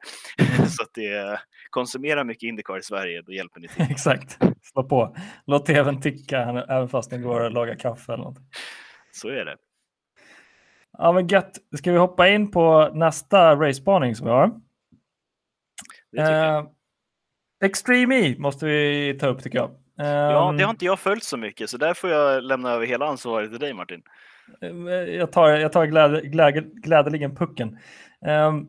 [0.67, 1.39] Så att det
[1.69, 3.85] konsumera mycket Indycar i Sverige, då hjälper ni till.
[3.89, 5.15] Exakt, slå på.
[5.45, 6.39] Låt tvn ticka
[6.69, 8.37] även fast ni går och lagar kaffe eller något.
[9.11, 9.57] Så är det.
[10.97, 11.57] Ja, men gött.
[11.77, 14.45] Ska vi hoppa in på nästa race-spaning som vi har?
[16.17, 16.67] Eh,
[17.63, 19.71] Extreme E måste vi ta upp tycker jag.
[19.97, 23.05] Ja, det har inte jag följt så mycket, så där får jag lämna över hela
[23.05, 24.01] ansvaret till dig Martin.
[24.61, 27.77] Eh, jag tar, jag tar gläd, gläd, glädeligen pucken.
[28.47, 28.67] Um,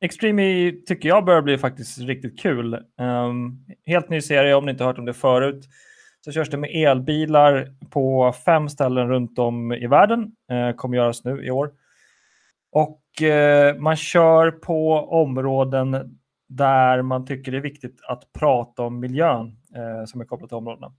[0.00, 2.74] Extreme E tycker jag börjar bli faktiskt riktigt kul.
[2.74, 5.64] Um, helt ny serie, om ni inte hört om det förut,
[6.24, 10.32] så körs det med elbilar på fem ställen runt om i världen.
[10.52, 11.70] Uh, kommer göras nu i år.
[12.72, 16.17] Och uh, man kör på områden
[16.48, 20.56] där man tycker det är viktigt att prata om miljön eh, som är kopplat till
[20.56, 20.92] områdena.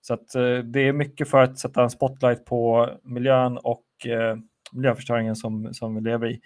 [0.00, 4.36] Så att, eh, det är mycket för att sätta en spotlight på miljön och eh,
[4.72, 6.40] miljöförstöringen som, som vi lever i.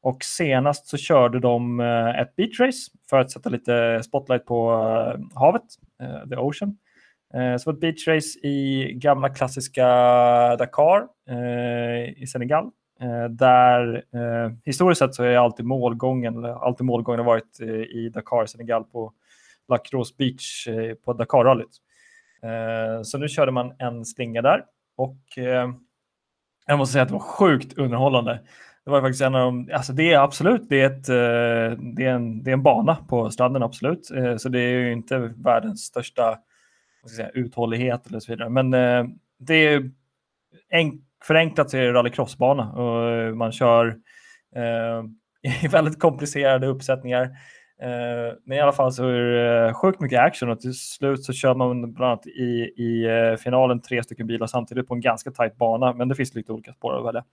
[0.00, 4.70] Och senast så körde de eh, ett beachrace för att sätta lite spotlight på
[5.34, 5.62] havet,
[6.30, 6.76] the ocean.
[7.34, 9.86] Eh, så var ett beachrace i gamla klassiska
[10.56, 12.70] Dakar eh, i Senegal.
[13.00, 18.10] Eh, där eh, historiskt sett så är alltid målgången, alltid målgången har varit eh, i
[18.14, 19.12] Dakar, Senegal på
[19.68, 21.80] Lacrosse Beach eh, på Dakar-rallyt.
[23.02, 24.64] Så nu körde man en slinga där
[24.96, 25.16] och
[26.66, 28.40] jag måste säga att det var sjukt underhållande.
[28.84, 31.06] Det var faktiskt en av de, alltså det är absolut, det är, ett,
[31.96, 34.06] det är, en, det är en bana på stranden absolut,
[34.38, 36.38] så det är ju inte världens största
[37.08, 38.48] ska säga, uthållighet eller så vidare.
[38.48, 39.04] Men eh,
[39.38, 39.90] det är
[40.68, 43.86] en, förenklat så är det rallycrossbana och eh, man kör
[44.56, 45.04] eh,
[45.64, 47.30] i väldigt komplicerade uppsättningar.
[47.82, 51.24] Eh, men i alla fall så är det eh, sjukt mycket action och till slut
[51.24, 55.00] så kör man bland annat i, i eh, finalen tre stycken bilar samtidigt på en
[55.00, 57.24] ganska tajt bana, men det finns lite olika spår att välja.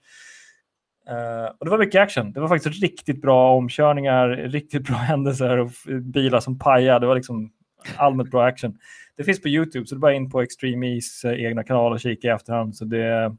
[1.58, 2.32] Och det var mycket action.
[2.32, 5.70] Det var faktiskt riktigt bra omkörningar, riktigt bra händelser och
[6.02, 7.00] bilar som pajade.
[7.00, 7.52] Det var liksom
[7.96, 8.78] allmänt bra action.
[9.16, 12.00] Det finns på YouTube, så det är bara in på Extreme E's egna kanal och
[12.00, 12.76] kika i efterhand.
[12.76, 13.36] Så det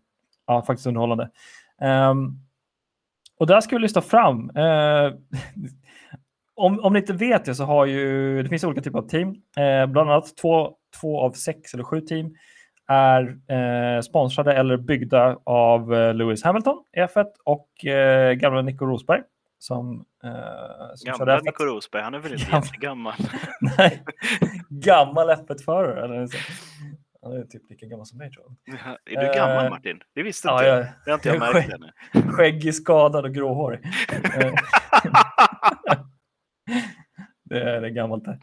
[0.47, 1.29] ja, faktiskt underhållande.
[1.81, 2.39] Um,
[3.39, 4.49] och där ska vi lyfta fram.
[4.57, 5.13] Uh,
[6.55, 9.29] om, om ni inte vet det så har ju, det finns olika typer av team.
[9.29, 12.35] Uh, bland annat två, två av sex eller sju team
[12.87, 17.67] är eh, sponsrade eller byggda av Lewis Hamilton i F1 och
[18.37, 19.21] gamla Nico Rosberg
[19.59, 20.05] som,
[20.95, 23.13] som Gamla Nico Rosberg, han är väl inte Gam jättegammal?
[23.77, 24.03] Nej,
[24.69, 26.27] gammal F1-förare.
[27.23, 28.77] Han är typ lika gammal som mig tror jag.
[29.05, 29.99] är du gammal eh, Martin?
[30.13, 30.85] Det visste inte ja, jag.
[31.05, 31.91] Det har inte jag märkt ännu.
[32.31, 33.79] Skäggig, skadad och gråhårig.
[34.11, 34.53] Eh,
[37.43, 38.39] det är, det gammalt det.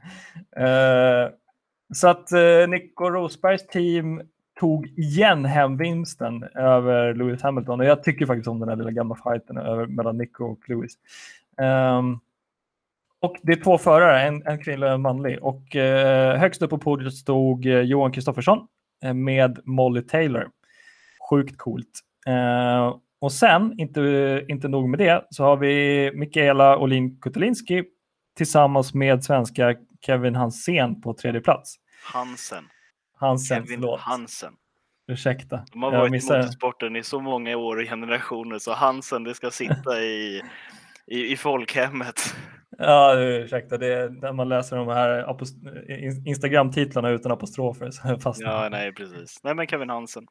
[0.60, 1.30] Uh,
[1.94, 4.22] så att uh, Nico Rosbergs team
[4.60, 7.80] tog igen hem vinsten över Lewis Hamilton.
[7.80, 10.92] Och jag tycker faktiskt om den här lilla gamla fighten över, mellan Nico och Lewis.
[11.98, 12.20] Um,
[13.20, 15.42] och det är två förare, en, en kvinnlig och en manlig.
[15.42, 15.83] Och uh,
[16.38, 18.59] högst upp på podiet stod uh, Johan Kristoffersson
[19.04, 20.48] uh, med Molly Taylor.
[21.30, 22.00] Sjukt coolt.
[23.20, 27.84] och sen, inte, inte nog med det, så har vi Mikaela Olin Kutelinski
[28.36, 29.74] tillsammans med svenska
[30.07, 31.76] Kevin Hansén på tredje plats.
[32.12, 32.64] Hansen.
[33.18, 34.01] Hansen, Kevin förlåt.
[34.01, 34.53] Hansen.
[35.09, 35.64] Ursäkta.
[35.72, 36.34] De har varit missar...
[36.34, 40.42] i motorsporten i så många år och generationer så Hansen, det ska sitta i,
[41.07, 42.34] i, i folkhemmet.
[42.83, 45.37] Ja, ursäkta, det är när man läser de här
[46.26, 47.91] Instagram-titlarna utan apostrofer.
[47.91, 49.41] Så ja, nej, precis.
[49.45, 50.26] Nej, men Kevin Hansen.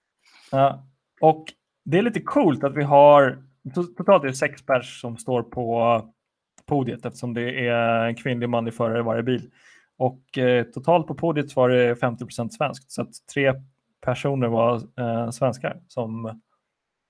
[0.51, 0.87] Ja,
[1.21, 1.45] och
[1.85, 3.43] det är lite coolt att vi har
[3.97, 6.01] totalt är det sex pers som står på
[6.65, 9.51] podiet eftersom det är en kvinnlig manlig förare i varje bil.
[9.97, 13.53] Och eh, totalt på podiet var det 50% svenskt, så att tre
[14.01, 16.41] personer var eh, svenskar som,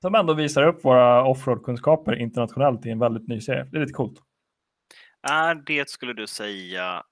[0.02, 3.68] som ändå visar upp våra offroad-kunskaper internationellt i en väldigt ny serie.
[3.72, 4.22] Det är lite coolt.
[5.22, 7.04] Är det, skulle du säga,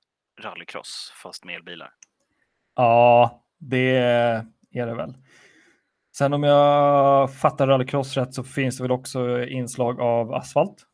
[0.41, 1.91] rallycross fast med elbilar?
[2.75, 3.97] Ja, det
[4.71, 5.13] är det väl.
[6.17, 10.87] Sen om jag fattar rallycross rätt så finns det väl också inslag av asfalt.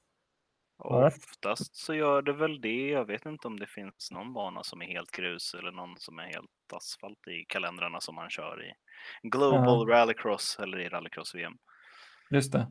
[0.77, 2.87] Oftast så gör det väl det.
[2.89, 6.19] Jag vet inte om det finns någon bana som är helt grus eller någon som
[6.19, 8.73] är helt asfalt i kalendrarna som man kör i
[9.27, 9.95] Global Ja.
[9.95, 11.53] Rallycross eller i Rallycross-VM.
[12.29, 12.67] Just det.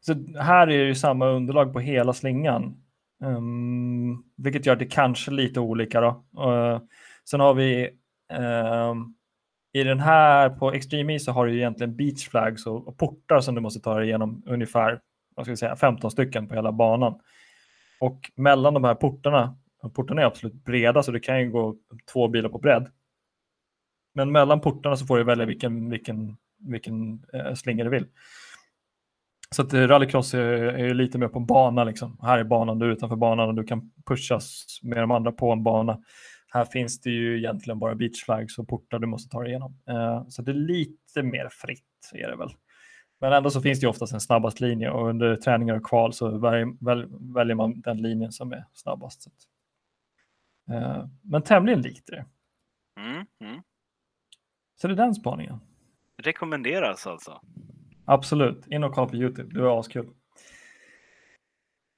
[0.00, 2.83] Så här är det ju samma underlag på hela slingan.
[3.20, 6.24] Um, vilket gör det kanske lite olika då.
[6.38, 6.80] Uh,
[7.30, 7.90] sen har vi
[8.90, 9.14] um,
[9.72, 13.40] i den här på Extreme E så har du egentligen beach flags och, och portar
[13.40, 15.00] som du måste ta dig igenom ungefär
[15.34, 17.20] vad ska jag säga, 15 stycken på hela banan.
[18.00, 19.56] Och mellan de här portarna,
[19.94, 21.76] portarna är absolut breda så det kan ju gå
[22.12, 22.90] två bilar på bredd.
[24.14, 28.06] Men mellan portarna så får du välja vilken, vilken, vilken eh, slinga du vill.
[29.50, 32.18] Så att eh, rallycross är, är lite mer på en bana liksom.
[32.22, 35.52] Här är banan, du är utanför banan och du kan pushas med de andra på
[35.52, 36.02] en bana.
[36.48, 39.78] Här finns det ju egentligen bara beach flags och portar du måste ta dig igenom.
[39.88, 42.50] Eh, så det är lite mer fritt är det väl.
[43.20, 46.12] Men ändå så finns det ju oftast en snabbast linje och under träningar och kval
[46.12, 49.26] så väl, väl, väljer man den linjen som är snabbast.
[50.70, 52.26] Eh, men tämligen likt det.
[53.00, 53.62] Mm, mm.
[54.80, 55.60] Så det är den spaningen.
[56.22, 57.40] Rekommenderas alltså.
[58.04, 60.10] Absolut, in och kolla på Youtube, det var askul.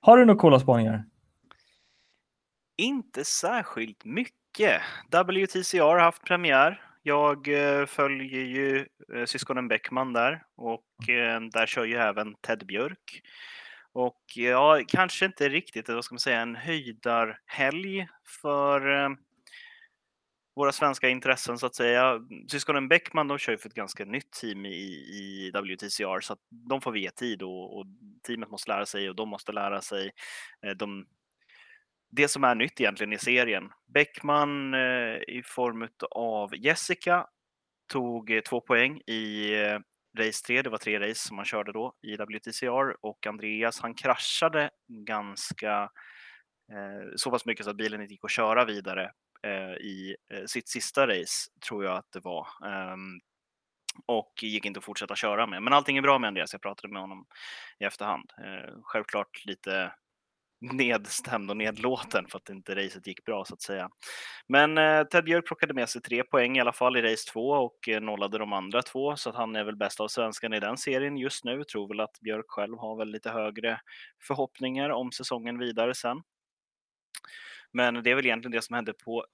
[0.01, 1.05] Har du några coola spaningar?
[2.77, 4.83] Inte särskilt mycket.
[5.09, 6.83] WTCR har haft premiär.
[7.03, 12.67] Jag eh, följer ju eh, syskonen Bäckman där och eh, där kör ju även Ted
[12.67, 13.23] Björk.
[13.93, 18.09] Och ja, kanske inte riktigt, vad ska man säga, en höjdarhelg
[18.43, 19.17] för
[20.57, 22.21] våra svenska intressen så att säga.
[22.51, 26.39] Syskonen Bäckman de kör ju för ett ganska nytt team i, i WTCR så att
[26.51, 27.87] de får ge tid och, och
[28.27, 30.11] teamet måste lära sig och de måste lära sig.
[30.67, 31.07] Eh, de,
[32.11, 33.71] det som är nytt egentligen i serien.
[33.87, 37.27] Bäckman eh, i form av Jessica
[37.93, 39.79] tog eh, två poäng i eh,
[40.19, 40.63] race 3.
[40.63, 45.83] Det var tre race som han körde då i WTCR och Andreas han kraschade ganska
[46.73, 49.13] eh, så pass mycket så att bilen inte gick att köra vidare
[49.47, 52.47] Eh, i eh, sitt sista race tror jag att det var.
[52.67, 53.21] Ehm,
[54.07, 55.63] och gick inte att fortsätta köra med.
[55.63, 56.53] Men allting är bra med Andreas.
[56.53, 57.27] Jag pratade med honom
[57.79, 58.33] i efterhand.
[58.39, 59.93] Eh, självklart lite
[60.73, 63.91] nedstämd och nedlåten för att inte racet gick bra så att säga.
[64.49, 67.51] Men eh, Ted Björk plockade med sig tre poäng i alla fall i race två
[67.51, 70.61] och eh, nollade de andra två så att han är väl bäst av svenskarna i
[70.61, 71.65] den serien just nu.
[71.65, 73.81] Tror väl att Björk själv har väl lite högre
[74.23, 76.23] förhoppningar om säsongen vidare sen.
[77.73, 79.27] Men det är väl egentligen det som hände på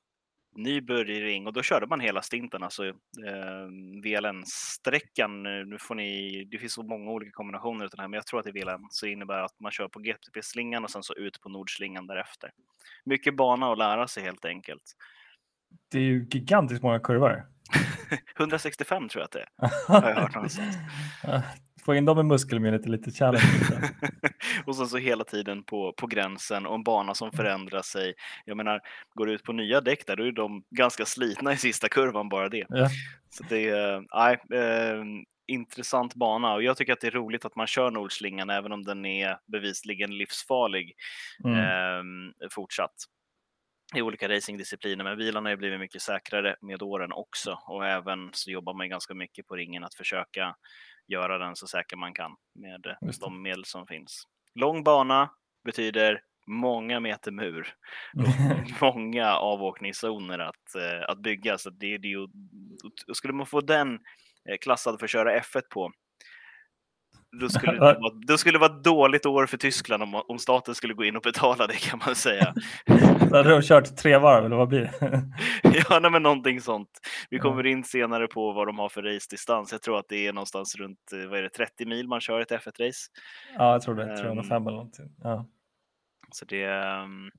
[0.55, 2.93] Nyburiring och då körde man hela stinten, alltså eh,
[4.03, 5.43] VLN-sträckan.
[5.43, 8.45] Nu får ni, det finns så många olika kombinationer det här, men jag tror att
[8.45, 11.41] det är VLN, så det innebär att man kör på GTP-slingan och sen så ut
[11.41, 12.51] på Nordslingan därefter.
[13.05, 14.83] Mycket bana att lära sig helt enkelt.
[15.91, 17.47] Det är ju gigantiskt många kurvor.
[18.37, 20.77] 165 tror jag att det är, har jag hört någonstans.
[21.85, 23.93] Få in dem i muskelminnet är lite challenge.
[24.67, 28.15] och sen så hela tiden på, på gränsen och en bana som förändrar sig.
[28.45, 28.81] Jag menar,
[29.15, 32.29] går du ut på nya däck där, då är de ganska slitna i sista kurvan
[32.29, 32.67] bara det.
[32.69, 32.89] Ja.
[33.31, 35.05] Så det är, nej, eh,
[35.47, 38.83] intressant bana och jag tycker att det är roligt att man kör Nordslingan även om
[38.83, 40.95] den är bevisligen livsfarlig
[41.45, 41.59] Mm.
[41.59, 42.95] eh, fortsatt
[43.95, 48.51] i olika racingdiscipliner, men bilarna har blivit mycket säkrare med åren också och även så
[48.51, 50.55] jobbar man ganska mycket på ringen att försöka
[51.09, 54.23] göra den så säker man kan med eh, de medel som finns.
[54.55, 55.31] Lång bana
[55.65, 57.75] betyder många meter mur
[58.81, 61.59] många avåkningszoner att, eh, att bygga.
[61.59, 62.17] Så det, det
[63.09, 63.95] och skulle man få den
[64.49, 65.93] eh, klassad för att köra F1 på,
[67.41, 70.39] då skulle, det vara, då skulle det vara ett dåligt år för Tyskland om, om
[70.39, 72.55] staten skulle gå in och betala det kan man säga.
[73.29, 75.23] Så hade de kört tre varv eller vad blir det?
[75.89, 76.89] ja, nej, men någonting sånt.
[77.31, 79.73] Vi kommer in senare på vad de har för race-distans.
[79.73, 82.41] Jag tror att det är någonstans runt eh, vad är det, 30 mil man kör
[82.41, 83.09] ett F1-race.
[83.57, 84.11] ja, jag tror det.
[84.11, 84.17] Ehm.
[84.17, 85.11] 305 eller någonting.
[85.23, 85.47] Ja.
[86.33, 87.31] Så det, ehm,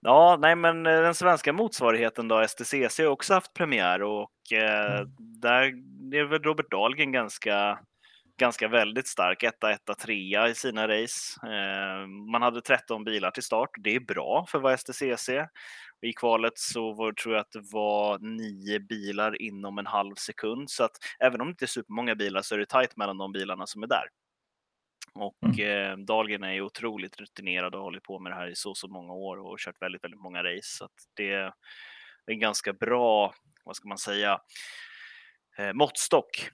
[0.00, 4.94] ja, nej, men eh, den svenska motsvarigheten då, STCC har också haft premiär och eh,
[5.00, 5.08] Mm.
[5.18, 5.62] där
[6.14, 7.78] är väl Robert Dahlgren ganska,
[8.38, 9.42] ganska väldigt stark.
[9.42, 11.46] Etta, etta, trea i sina race.
[11.46, 13.70] Eh, man hade 13 bilar till start.
[13.78, 15.28] Det är bra för vara STCC.
[16.02, 20.70] I kvalet så var, tror jag att det var nio bilar inom en halv sekund.
[20.70, 23.32] Så att även om det inte är supermånga bilar så är det tajt mellan de
[23.32, 24.04] bilarna som är där.
[25.14, 28.54] Och eh, Dahlgren är ju otroligt rutinerad och har hållit på med det här i
[28.54, 30.76] så så många år och kört väldigt, väldigt många race.
[30.78, 31.52] Så det är
[32.26, 34.40] en ganska bra, vad ska man säga,
[35.58, 36.50] eh, måttstock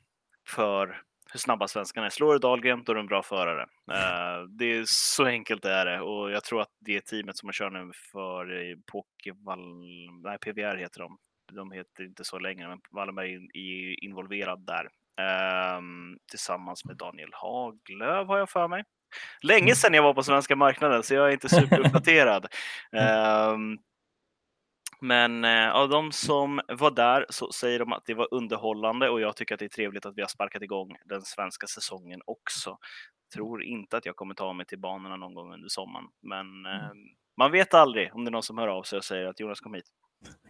[0.48, 1.02] för
[1.32, 2.10] hur snabba svenskarna är.
[2.10, 3.62] Slår du Dahlgren, då är du en bra förare.
[3.92, 7.46] Eh, det är så enkelt det är det och jag tror att det teamet som
[7.46, 9.60] man kör nu för Pokervall,
[10.24, 11.18] nej PVR heter de.
[11.52, 14.88] De heter inte så längre, men Wallenberg är involverad där.
[15.20, 18.84] Ehm, tillsammans med Daniel Haglöf har jag för mig.
[19.42, 19.74] Länge Mm.
[19.74, 21.48] sedan jag var på svenska marknaden, så jag är inte
[22.02, 22.46] superuppdaterad.
[22.92, 23.78] Mm.
[25.00, 29.20] Men eh, av de som var där så säger de att det var underhållande och
[29.20, 32.78] jag tycker att det är trevligt att vi har sparkat igång den svenska säsongen också.
[33.34, 36.90] Tror inte att jag kommer ta mig till banorna någon gång under sommaren, men eh,
[37.36, 39.60] man vet aldrig om det är någon som hör av sig och säger att Jonas
[39.60, 39.86] kom hit.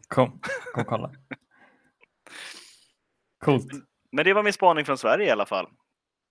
[0.08, 0.40] Kom,
[0.74, 1.12] kom kolla.
[3.44, 3.72] Coolt.
[4.12, 5.66] Men det var min spaning från Sverige i alla fall.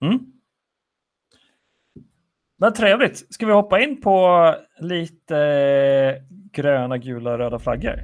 [0.05, 0.19] Mm.
[2.57, 3.33] Men trevligt.
[3.33, 5.35] Ska vi hoppa in på lite
[6.53, 7.99] gröna, gula, röda flaggor?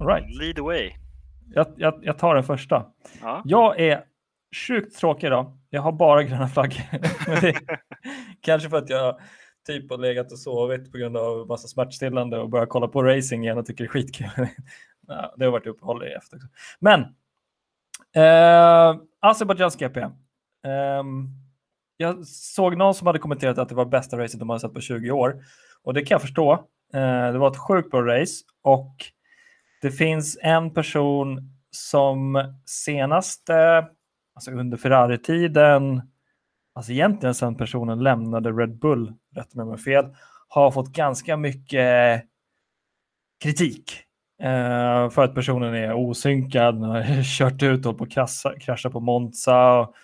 [0.00, 0.36] All right.
[0.36, 0.92] Lead away.
[1.54, 2.86] jag, jag, jag tar den första.
[3.22, 3.42] Ja.
[3.44, 4.04] Jag är
[4.66, 5.58] sjukt tråkig idag.
[5.70, 6.82] Jag har bara gröna flaggor.
[8.42, 9.18] Kanske för att jag
[9.66, 13.44] typ har legat och sovit på grund av massa smärtstillande och börjat kolla på racing
[13.44, 14.28] igen och tycker det är skitkul.
[15.36, 16.48] Det har varit uppehåll i efter också.
[16.80, 17.00] Men
[18.16, 20.00] eh, Azerbajdzjans GP.
[20.66, 21.28] Ehm,
[21.96, 24.80] jag såg någon som hade kommenterat att det var bästa racet de hade sett på
[24.80, 25.44] 20 år.
[25.84, 26.52] Och det kan jag förstå.
[26.94, 28.96] Eh, det var ett sjukt bra race och
[29.82, 33.86] det finns en person som senaste,
[34.34, 36.02] alltså under Ferrari-tiden,
[36.74, 40.06] alltså egentligen sedan personen lämnade Red Bull, rätt med mig fel,
[40.48, 42.22] har fått ganska mycket
[43.42, 43.92] kritik.
[44.42, 49.00] Eh, för att personen är osynkad, har kört ut och på att krascha, krascha på
[49.00, 49.80] Monza.
[49.80, 49.94] Och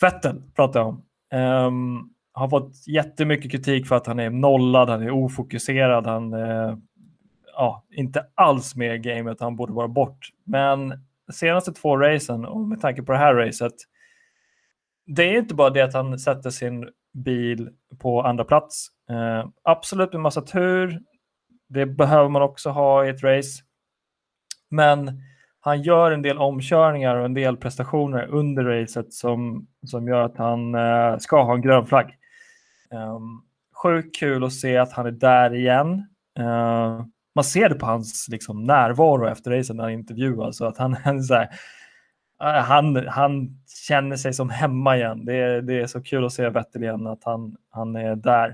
[0.00, 1.04] Vettel pratar jag om.
[1.32, 6.76] Ehm, har fått jättemycket kritik för att han är nollad, han är ofokuserad, han eh,
[7.52, 10.28] ja, inte alls med i gamet, han borde vara bort.
[10.44, 13.74] Men senaste två racen, och med tanke på det här racet,
[15.06, 18.88] det är inte bara det att han sätter sin bil på andra plats.
[19.10, 21.00] Eh, absolut med massa tur,
[21.68, 23.62] det behöver man också ha i ett race.
[24.70, 25.22] Men
[25.60, 30.36] han gör en del omkörningar och en del prestationer under racet som, som gör att
[30.36, 32.17] han eh, ska ha en grön flagg.
[32.90, 33.42] Um,
[33.82, 35.88] sjukt kul att se att han är där igen.
[36.38, 40.56] Uh, man ser det på hans liksom, närvaro efter racen när han intervjuas.
[40.56, 41.48] Så att han, han, så här,
[42.42, 45.24] uh, han, han känner sig som hemma igen.
[45.24, 48.48] Det är, det är så kul att se Vettel igen, att han, han är där.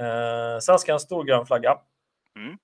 [0.00, 1.76] Uh, sen ska en stor grön flagga.
[2.36, 2.58] Mm.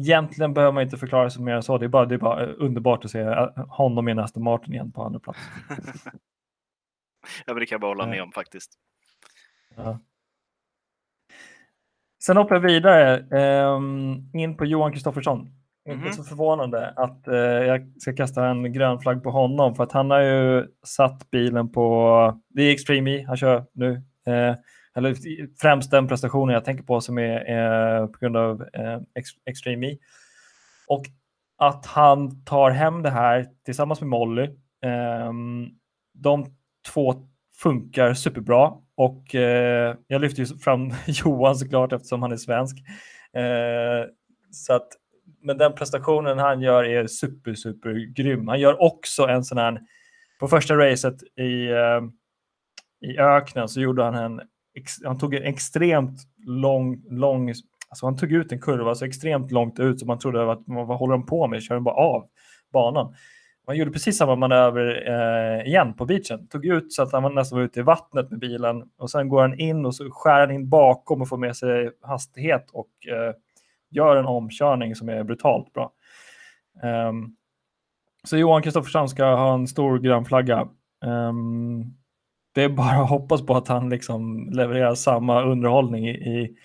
[0.00, 1.78] Egentligen behöver man inte förklara sig mer än så.
[1.78, 4.92] Det är bara, det är bara underbart att se eh, honom i nästa Martin igen
[4.92, 5.38] på andra plats.
[7.46, 8.72] Ja, men det kan jag bara hålla med om faktiskt.
[9.76, 9.98] Ja.
[12.24, 15.48] Sen hoppar jag vidare ehm, in på Johan Kristoffersson.
[15.88, 16.12] Inte Mhm.
[16.12, 20.10] så förvånande att eh, jag ska kasta en grön flagg på honom för att han
[20.10, 23.92] har ju satt bilen på, det är Extreme E han kör nu.
[24.26, 24.54] Eh,
[24.94, 25.14] eller
[25.60, 27.50] främst den prestationen jag tänker på som är
[28.00, 29.98] eh, på grund av eh, Ex- Extreme E.
[30.88, 31.04] Och
[31.58, 34.48] att han tar hem det här tillsammans med Molly.
[34.82, 35.66] ehm,
[36.14, 36.46] de
[36.92, 37.14] två
[37.62, 42.76] funkar superbra och eh, jag lyfter ju fram Johan såklart eftersom han är svensk.
[43.32, 44.10] Eh,
[44.50, 44.88] så att,
[45.42, 48.48] men den prestationen han gör är super, super grym.
[48.48, 49.80] Han gör också en sån här,
[50.40, 52.00] på första racet i, eh,
[53.10, 54.40] i öknen så gjorde han en,
[54.74, 57.48] ex, han tog en extremt lång, lång,
[57.88, 60.98] alltså han tog ut en kurva så extremt långt ut så man trodde att vad
[60.98, 62.28] håller de på med, kör den bara av
[62.72, 63.14] banan.
[63.70, 66.46] Man gjorde precis samma manöver eh, igen på beachen.
[66.46, 69.40] Tog ut så att han nästan var ute i vattnet med bilen och sen går
[69.40, 73.34] han in och så skär han in bakom och får med sig hastighet och eh,
[73.90, 75.92] gör en omkörning som är brutalt bra.
[76.82, 77.36] Um,
[78.24, 80.68] så Johan Kristoffersson ska ha en stor grön flagga.
[81.04, 81.96] Um,
[82.54, 86.56] det är bara att hoppas på att han liksom levererar samma underhållning i, i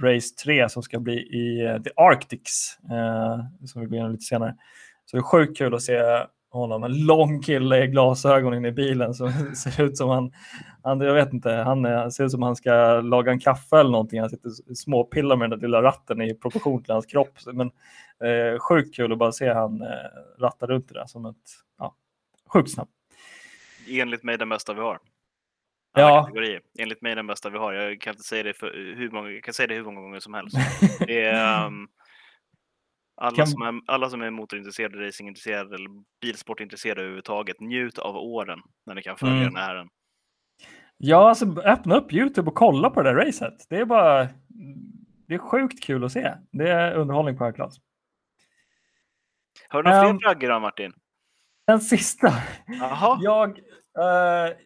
[0.00, 4.24] Race 3 som ska bli i uh, The Arctics, uh, som vi går igenom lite
[4.24, 4.56] senare.
[5.04, 6.26] Så det är sjukt kul att se
[6.58, 10.32] honom, en lång kille i glasögon inne i bilen som ser ut som han,
[10.82, 13.90] han jag vet inte, han, är, ser ut som han ska laga en kaffe eller
[13.90, 14.20] någonting.
[14.20, 17.38] Han sitter småpillar med den där lilla ratten i proportion till hans kropp.
[17.52, 17.70] Men
[18.24, 19.88] eh, sjukt kul att bara se han eh,
[20.40, 21.36] ratta runt det där som ett,
[21.78, 21.94] ja,
[22.52, 22.90] sjukt snabbt.
[23.88, 24.98] Enligt mig den bästa vi har.
[25.94, 26.06] Ja.
[26.06, 26.60] Alla kategorier.
[26.78, 27.72] Enligt mig den bästa vi har.
[27.72, 30.20] Jag kan inte säga det för hur många, jag kan säga det hur många gånger
[30.20, 30.56] som helst.
[31.06, 31.88] Det är, um,
[33.16, 35.90] alla, Kan- som är, alla som är motorintresserade, racingintresserade eller
[36.20, 39.54] bilsportintresserade överhuvudtaget, njut av åren när ni kan följa Mm.
[39.54, 39.88] den här.
[40.96, 43.66] Ja, alltså öppna upp YouTube och kolla på det där racet.
[43.68, 44.28] Det är bara,
[45.28, 46.34] det är sjukt kul att se.
[46.52, 47.76] Det är underhållning på hög klass.
[49.68, 50.18] Har du några Ehm.
[50.18, 50.92] fler flaggor då Martin?
[51.66, 52.32] Den sista.
[52.66, 53.58] Jaha, Jag,
[53.98, 54.56] eh,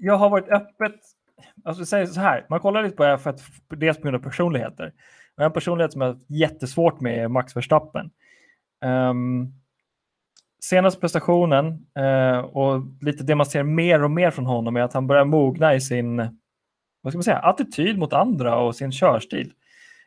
[0.00, 0.94] jag har varit öppet,
[1.64, 4.92] alltså säger så här, man kollar lite på F1, dels på grund av personligheter.
[5.36, 8.10] Och en personlighet som jag har jättesvårt med är Max Verstappen.
[8.84, 9.52] Um,
[10.62, 14.92] senaste prestationen uh, och lite det man ser mer och mer från honom är att
[14.92, 16.16] han börjar mogna i sin
[17.06, 19.52] vad ska man säga, attityd mot andra och sin körstil.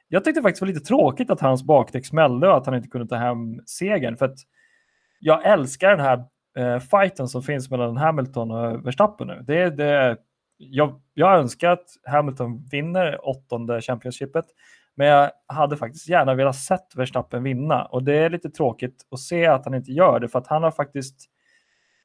[0.08, 2.90] Jag tyckte faktiskt det var lite tråkigt att hans bakdäck smällde och att han inte
[2.90, 4.18] kunde ta hem segern.
[4.18, 4.38] För att
[5.20, 6.24] jag älskar den här
[6.58, 9.44] eh, fighten som finns mellan Hamilton och Verstappen nu.
[9.48, 10.18] Det, det,
[10.58, 14.46] jag, jag önskar att Hamilton vinner åttonde Championshipet.
[15.00, 19.20] Men jag hade faktiskt gärna velat sett Verstappen vinna och det är lite tråkigt att
[19.20, 21.30] se att han inte gör det för att han har faktiskt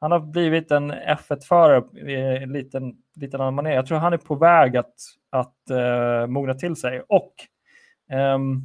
[0.01, 2.01] han har blivit en F1-förare
[2.43, 3.75] i liten, liten annan manér.
[3.75, 4.95] Jag tror han är på väg att,
[5.31, 7.33] att uh, mogna till sig och
[8.35, 8.63] um,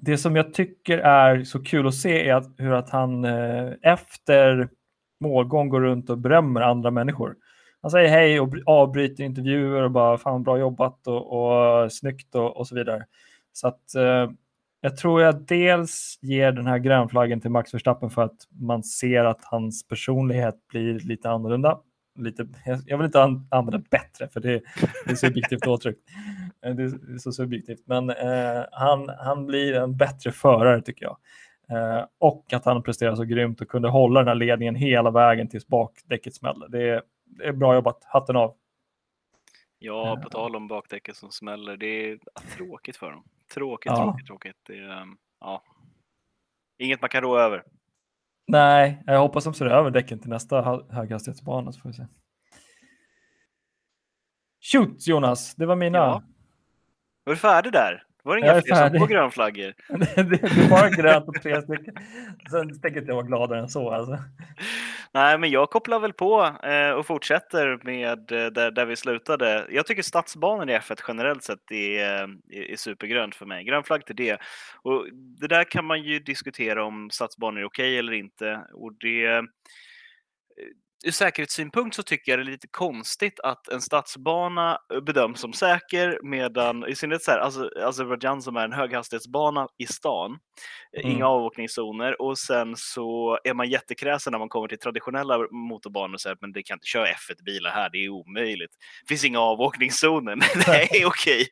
[0.00, 3.72] det som jag tycker är så kul att se är att, hur att han uh,
[3.82, 4.68] efter
[5.20, 7.36] målgång går runt och berömmer andra människor.
[7.82, 12.56] Han säger hej och avbryter intervjuer och bara fan bra jobbat och, och snyggt och,
[12.56, 13.06] och så vidare.
[13.52, 14.30] Så att eh,
[14.80, 19.24] jag tror jag dels ger den här grönflaggen till Max Verstappen för att man ser
[19.24, 21.78] att hans personlighet blir lite annorlunda.
[22.18, 22.46] Lite,
[22.86, 24.62] jag vill inte använda bättre för det,
[25.04, 25.98] det är subjektivt åtryck.
[26.64, 31.16] Eh, det är så subjektivt, men eh, han, han blir en bättre förare tycker jag.
[31.70, 35.48] Eh, och att han presterar så grymt och kunde hålla den här ledningen hela vägen
[35.48, 36.68] tills bakdäcket smällde.
[36.68, 37.02] Det,
[37.38, 38.56] det är bra jobbat, hatten av.
[39.78, 42.18] Ja, på tal om bakdäcket som smäller, det är
[42.56, 43.24] tråkigt för dem.
[43.54, 44.04] Tråkigt, ja.
[44.04, 44.56] tråkigt, tråkigt.
[44.66, 45.62] Det är, ehm, ja.
[46.78, 47.64] Inget man kan rå över.
[48.46, 52.06] Nej, jag hoppas de ser över däcken till nästa höghastighetsbana så får vi se.
[54.72, 55.98] Shoot Jonas, det var mina.
[55.98, 56.22] Ja.
[57.24, 58.06] Var du färdig där?
[58.22, 59.74] Var det inga fler som på grönflaggor?
[59.88, 61.94] det, det, det var grönt och tre stycken.
[62.50, 63.90] Sen tänker inte jag vara gladare än så.
[63.90, 64.18] Alltså.
[65.14, 69.66] Nej, men jag kopplar väl på eh, och fortsätter med eh, där, där vi slutade.
[69.70, 73.64] Jag tycker stadsbanor i F1 generellt sett är, eh, är, är supergrönt för mig.
[73.64, 74.40] Grön flagg till det.
[74.82, 78.66] Och det där kan man ju diskutera om stadsbanor är okej okay eller inte.
[78.72, 79.42] Och det eh,
[81.04, 86.18] ur säkerhetssynpunkt så tycker jag det är lite konstigt att en stadsbana bedöms som säker
[86.22, 90.38] medan i synnerhet så här, alltså, Azerbajdzjan som är en höghastighetsbana i stan,
[90.96, 91.12] mm.
[91.12, 96.20] inga avåkningszoner och sen så är man jättekräsen när man kommer till traditionella motorbanor och
[96.20, 98.72] säger men det kan inte köra F1-bilar här, det är omöjligt.
[99.02, 100.36] Det finns inga avåkningszoner.
[100.66, 101.48] Nej, okej.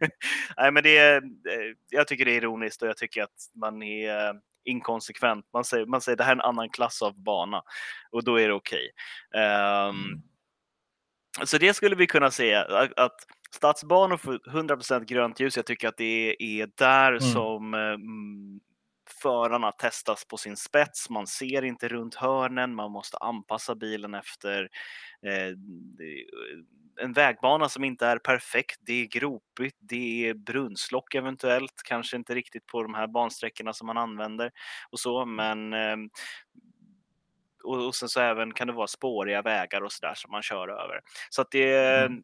[0.56, 3.82] Nej, men det är, eh, jag tycker det är ironiskt och jag tycker att man
[3.82, 4.34] är
[4.64, 5.46] inkonsekvent.
[5.52, 7.62] Man säger, man säger det här är en annan klass av bana
[8.10, 8.90] och då är det okej.
[9.30, 9.42] Okay.
[9.42, 10.22] Um, ehm, mm.
[11.44, 13.16] Så det skulle vi kunna säga att, att
[13.54, 15.56] stadsbanor får 100% grönt ljus.
[15.56, 17.20] Jag tycker att det är där mm.
[17.20, 18.60] som um,
[19.22, 21.10] förarna testas på sin spets.
[21.10, 22.74] Man ser inte runt hörnen.
[22.74, 24.68] Man måste anpassa bilen efter
[25.26, 25.56] eh,
[27.00, 28.80] en vägbana som inte är perfekt.
[28.80, 33.86] Det är gropigt, det är brunnslock eventuellt, kanske inte riktigt på de här bansträckorna som
[33.86, 34.50] man använder
[34.90, 35.96] och så, men eh,
[37.64, 40.68] och, sen så även kan det vara spåriga vägar och så där som man kör
[40.68, 41.00] över.
[41.30, 42.22] Så att det, mm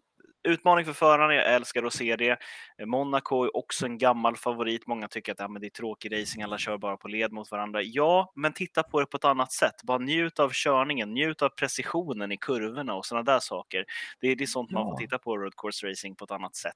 [0.49, 2.38] utmaning för förarna, jag älskar att se det.
[2.86, 4.86] Monaco är också en gammal favorit.
[4.86, 7.51] Många tycker att ja, men det är tråkig racing, alla kör bara på led mot
[7.51, 7.82] varandra.
[7.82, 9.82] Ja, men titta på det på ett annat sätt.
[9.82, 13.84] Bara njut av körningen, njut av precisionen i kurvorna och sådana där saker.
[14.20, 14.78] Det, det är sånt ja.
[14.78, 16.74] man får titta på road course racing på ett annat sätt.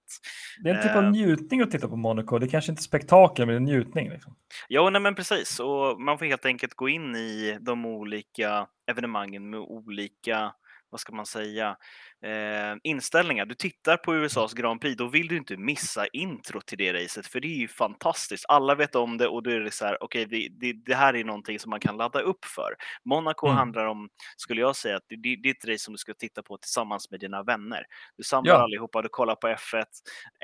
[0.62, 2.39] Det är en typ av uh, njutning att titta på Monaco.
[2.39, 4.11] Det är kanske inte spektakel, men det är njutning.
[4.11, 4.37] Liksom.
[4.68, 5.61] Ja, nej, men precis.
[5.61, 10.53] Och man får helt enkelt gå in i de olika evenemangen med olika
[10.93, 11.76] vad ska man säga,
[12.24, 13.47] eh, inställningar.
[13.47, 17.26] Du tittar på USAs Grand Prix, då vill du inte missa intro till det racet,
[17.26, 18.45] för det är ju fantastiskt.
[18.49, 20.95] Alla vet om det och då är det så här, okej, okay, det, det, det,
[20.95, 22.74] här är någonting som man kan ladda upp för.
[23.05, 23.57] Monaco mm.
[23.57, 26.43] handlar om, skulle jag säga, att det, det, är ett race som du ska titta
[26.43, 27.84] på tillsammans med dina vänner.
[28.16, 28.62] Du samlar ja.
[28.62, 29.84] allihopa, du kollar på F1,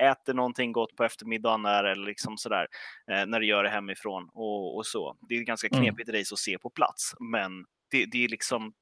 [0.01, 2.67] äter någonting gott på eftermiddagen där, eller liksom sådär,
[3.11, 5.17] eh, när du gör det hemifrån och, och så.
[5.29, 5.83] Det är ett ganska mm.
[5.83, 6.19] knepigt mm.
[6.19, 7.51] race att se på plats, men
[7.91, 8.73] det, det är liksom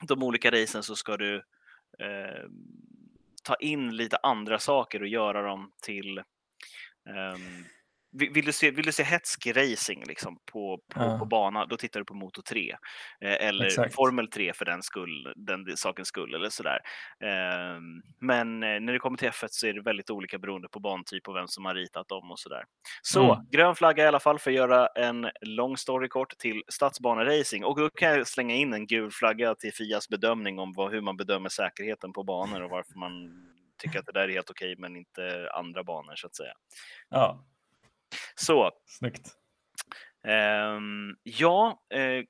[0.00, 1.36] de olika racen så ska du
[1.98, 2.48] eh,
[3.42, 7.64] ta in lite andra saker och göra dem till um,
[8.14, 11.18] vill du se, vill du se hetsk racing liksom på, på, ja.
[11.18, 12.70] på bana, då tittar du på Moto 3.
[13.20, 13.94] Eh, eller Exakt.
[13.94, 16.80] Formel 3 för den, skull, den sakens skull eller sådär.
[17.20, 17.80] Eh,
[18.20, 21.36] men när det kommer till F1 så är det väldigt olika beroende på bantyp och
[21.36, 22.64] vem som har ritat dem och sådär.
[23.02, 23.46] Så mm.
[23.50, 27.80] grön flagga i alla fall för att göra en lång story kort till stadsbaneracing och
[27.80, 31.16] då kan jag slänga in en gul flagga till Fias bedömning om vad, hur man
[31.16, 33.12] bedömer säkerheten på banor och varför man
[33.78, 36.52] tycker att det där är helt okej men inte andra banor så att säga.
[37.08, 37.44] Ja,
[38.34, 38.70] så.
[38.86, 39.34] Snyggt.
[40.26, 42.24] Um, ja, uh,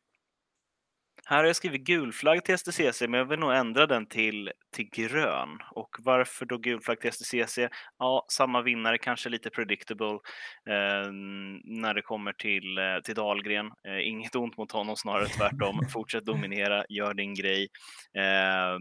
[1.27, 4.51] här har jag skrivit gul flagg till STCC, men jag vill nog ändra den till,
[4.73, 5.59] till grön.
[5.71, 7.59] Och varför då gul flagg till STCC?
[7.99, 10.19] Ja, samma vinnare, kanske lite predictable.
[10.71, 11.13] Eh,
[11.65, 13.67] när det kommer till, eh, till Dahlgren.
[13.67, 15.81] Eh, inget ont mot honom, snarare tvärtom.
[15.93, 17.69] Fortsätt dominera, gör din grej.
[18.17, 18.79] Eh,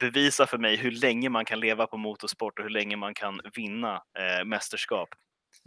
[0.00, 3.40] bevisa för mig hur länge man kan leva på motorsport och hur länge man kan
[3.56, 5.08] vinna eh, mästerskap.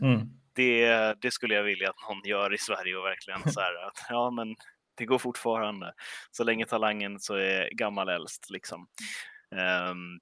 [0.01, 0.27] Mm.
[0.55, 4.05] Det, det skulle jag vilja att någon gör i Sverige och verkligen så här att
[4.09, 4.55] ja, men
[4.95, 5.93] det går fortfarande.
[6.31, 8.87] Så länge talangen så är gammal äldst liksom.
[9.55, 10.19] Ehm, um,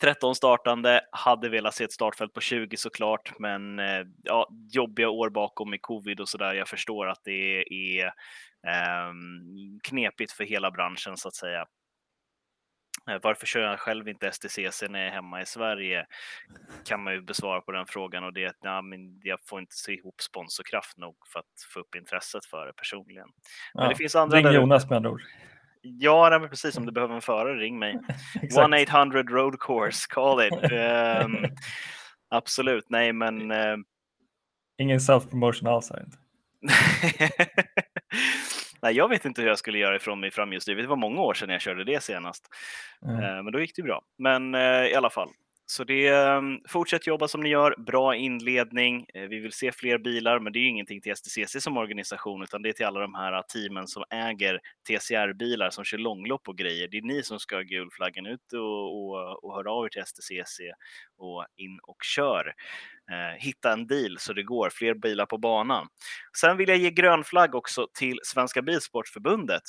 [0.00, 5.30] 13 startande, hade velat se ett startfält på 20 såklart, men eh, ja, jobbiga år
[5.30, 6.54] bakom med covid och sådär.
[6.54, 8.06] Jag förstår att det är
[8.66, 9.12] eh,
[9.82, 11.66] knepigt för hela branschen så att säga.
[13.10, 16.06] Eh, varför kör jag själv inte STCC när jag är hemma i Sverige?
[16.84, 19.60] Kan man ju besvara på den frågan och det är att ja, men jag får
[19.60, 23.28] inte se ihop sponsorkraft nog för att få upp intresset för det personligen.
[23.74, 25.22] Men ja, det finns andra ring Jonas med andra ord.
[25.86, 26.76] Ja, nej, precis.
[26.76, 27.98] Om du behöver en förare, ring mig.
[28.34, 30.72] 1-800 road course, call it.
[30.72, 31.56] Um,
[32.30, 33.50] absolut, nej men.
[33.50, 33.76] Uh...
[34.78, 36.18] Ingen self-promotion alls här inte.
[38.84, 40.84] nej, jag vet inte hur jag skulle göra ifrån mig framhjulsdrivet.
[40.84, 42.48] Det var många år sedan jag körde det senast.
[43.06, 43.16] Mm.
[43.16, 44.02] Uh, men då gick det bra.
[44.18, 45.28] Men uh, i alla fall,
[45.66, 49.06] så det, ehm, fortsätt jobba som ni gör, bra inledning.
[49.14, 52.62] Eh, vi vill se fler bilar, men det är ingenting till STCC som organisation, utan
[52.62, 56.58] det är till alla de här eh, teamen som äger TCR-bilar som kör långlopp och
[56.58, 56.88] grejer.
[56.88, 60.02] Det är ni som ska ha gulflaggan ut och, och, och höra av er till
[60.02, 60.60] STCC
[61.16, 62.54] och in och kör.
[63.10, 65.88] Eh, hitta en deal så det går fler bilar på banan.
[66.40, 69.62] Sen vill jag ge grön flagg också till Svenska Bilsportförbundet.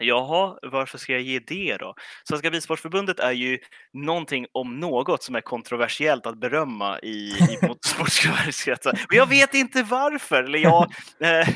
[0.00, 1.94] Jaha, varför ska jag ge det då?
[2.28, 3.58] Svenska Bilsportförbundet är ju
[3.92, 8.92] någonting om något som är kontroversiellt att berömma i, i motorsportskretsar.
[9.08, 10.42] Och jag vet inte varför.
[10.42, 10.82] Eller jag,
[11.20, 11.48] eh,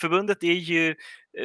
[0.00, 0.94] förbundet är ju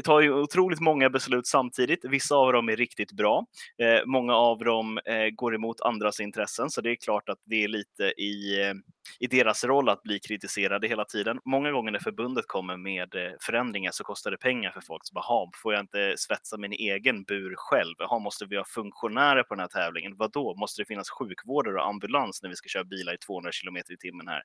[0.03, 2.05] tar ju otroligt många beslut samtidigt.
[2.05, 3.45] Vissa av dem är riktigt bra.
[3.81, 7.63] Eh, många av dem eh, går emot andras intressen, så det är klart att det
[7.63, 8.73] är lite i, eh,
[9.19, 11.39] i deras roll att bli kritiserade hela tiden.
[11.45, 15.01] Många gånger när förbundet kommer med eh, förändringar så kostar det pengar för folk.
[15.05, 17.95] Så bara, får jag inte svetsa min egen bur själv?
[17.97, 20.13] Jaha, måste vi ha funktionärer på den här tävlingen?
[20.17, 20.55] Vad då?
[20.55, 23.97] Måste det finnas sjukvårdare och ambulans när vi ska köra bilar i 200 kilometer i
[23.97, 24.43] timmen här?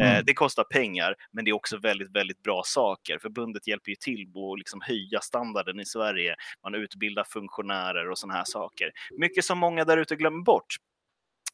[0.00, 0.24] Eh, mm.
[0.26, 3.18] det kostar pengar, men det är också väldigt, väldigt bbra saker.
[3.18, 6.36] Förbundet hjälper ju till och liksom höja standarden i Sverige.
[6.62, 8.92] Man utbildar funktionärer och sådana här saker.
[9.18, 10.76] Mycket som många där ute glömmer bort.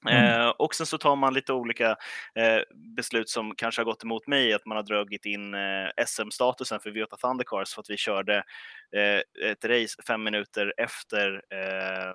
[0.09, 0.41] Mm.
[0.41, 1.91] Eh, och sen så tar man lite olika
[2.35, 2.61] eh,
[2.97, 6.91] beslut som kanske har gått emot mig, att man har dragit in eh, SM-statusen för
[6.91, 8.37] Viota Thundercars för att vi körde
[8.97, 12.13] eh, ett race fem minuter efter eh,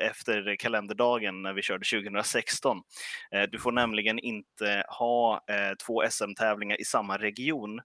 [0.00, 2.78] efter kalenderdagen när vi körde 2016.
[3.34, 5.44] Eh, du får nämligen inte ha
[5.86, 7.80] två SM-tävlingar i samma region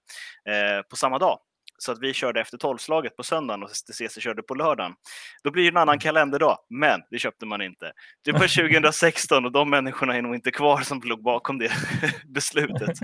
[0.90, 1.38] på samma dag
[1.78, 4.92] så att vi körde efter tolvslaget på söndagen och STCC körde på lördagen.
[5.44, 7.92] Då blir det en annan kalenderdag, men det köpte man inte.
[8.24, 8.38] Det var
[8.70, 11.72] 2016 och de människorna är nog inte kvar som låg bakom det
[12.26, 12.98] beslutet.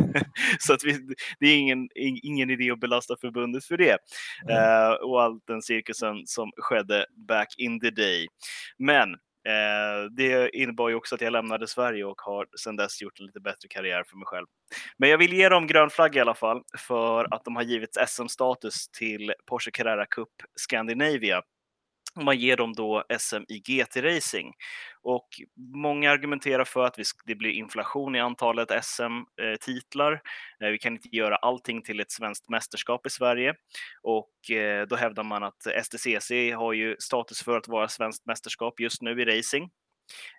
[0.58, 1.88] så att vi, det är ingen,
[2.22, 3.98] ingen idé att belasta förbundet för det.
[4.48, 4.56] Mm.
[4.56, 8.28] Uh, och all den cirkusen som skedde back in the day.
[8.78, 13.20] Men Eh, det innebar ju också att jag lämnade Sverige och har sedan dess gjort
[13.20, 14.46] en lite bättre karriär för mig själv.
[14.96, 17.98] Men jag vill ge dem grön flagg i alla fall för att de har givits
[18.06, 21.42] SM-status till Porsche Carrera Cup Scandinavia
[22.20, 24.52] man ger dem då SM i GT-racing.
[25.02, 25.28] Och
[25.74, 30.12] många argumenterar för att det blir inflation i antalet SM-titlar.
[30.12, 33.54] Eh, eh, vi kan inte göra allting till ett svenskt mästerskap i Sverige.
[34.02, 38.80] Och eh, då hävdar man att STCC har ju status för att vara svenskt mästerskap
[38.80, 39.70] just nu i racing.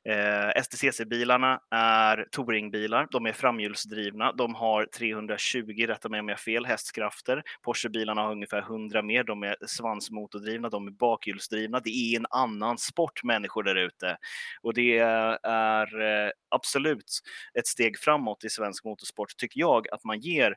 [0.06, 3.08] Eh, STCC-bilarna är touringbilar.
[3.12, 4.32] De är framhjulsdrivna.
[4.32, 7.44] De har 320, rätta mig om jag har fel, hästkrafter.
[7.62, 9.24] Porsche-bilarna har ungefär 100 mer.
[9.24, 11.80] De är svansmotordrivna, de är bakhjulsdrivna.
[11.80, 14.18] Det är en annan sport, människor där ute.
[14.62, 17.20] Och det är eh, absolut
[17.60, 20.52] ett steg framåt i svensk motorsport, tycker jag, att man ger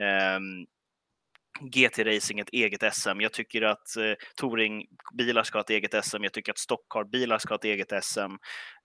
[0.00, 0.40] eh,
[1.60, 3.20] GT-racing ett eget SM.
[3.20, 6.22] Jag tycker att eh, touringbilar ska ha ett eget SM.
[6.22, 8.20] Jag tycker att stockcar-bilar ska ha ett eget SM.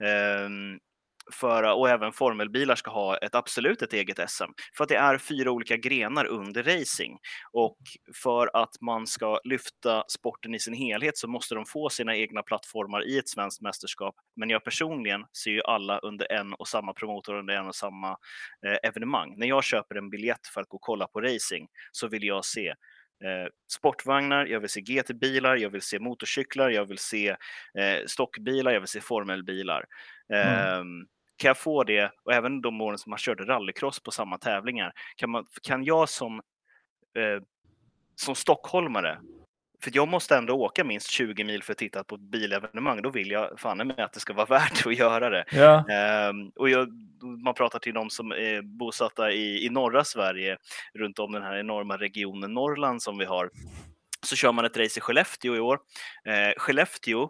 [0.03, 0.49] Eh,
[1.33, 4.43] för, och även formelbilar ska ha ett absolut ett eget SM.
[4.77, 7.19] För att det är fyra olika grenar under racing.
[7.51, 7.77] Och
[8.13, 12.43] för att man ska lyfta sporten i sin helhet så måste de få sina egna
[12.43, 14.15] plattformar i ett svenskt mästerskap.
[14.35, 18.09] Men jag personligen ser ju alla under en och samma promotor, under en och samma
[18.65, 19.33] eh, evenemang.
[19.37, 22.45] När jag köper en biljett för att gå och kolla på racing så vill jag
[22.45, 22.73] se
[23.23, 28.71] Eh, sportvagnar, jag vill se GT-bilar, jag vill se motorcyklar, jag vill se eh, stockbilar,
[28.71, 29.85] jag vill se formelbilar.
[30.33, 30.79] Mm.
[30.79, 31.07] Um,
[31.37, 34.91] kan jag få det, och även de åren som man körde rallycross på samma tävlingar,
[35.15, 36.35] kan, man, kan jag som,
[37.17, 37.43] eh,
[38.15, 39.19] som stockholmare
[39.83, 43.01] för jag måste ändå åka minst 20 mil för att titta på ett bilevenemang.
[43.01, 45.45] Då vill jag fan med att det ska vara värt att göra det.
[45.51, 45.85] Ja.
[46.29, 46.89] Um, och jag,
[47.43, 50.57] man pratar till de som är bosatta i, i norra Sverige,
[50.93, 53.49] runt om den här enorma regionen Norrland som vi har.
[54.25, 55.75] Så kör man ett race i Skellefteå i år.
[56.27, 57.29] Uh, Skellefteå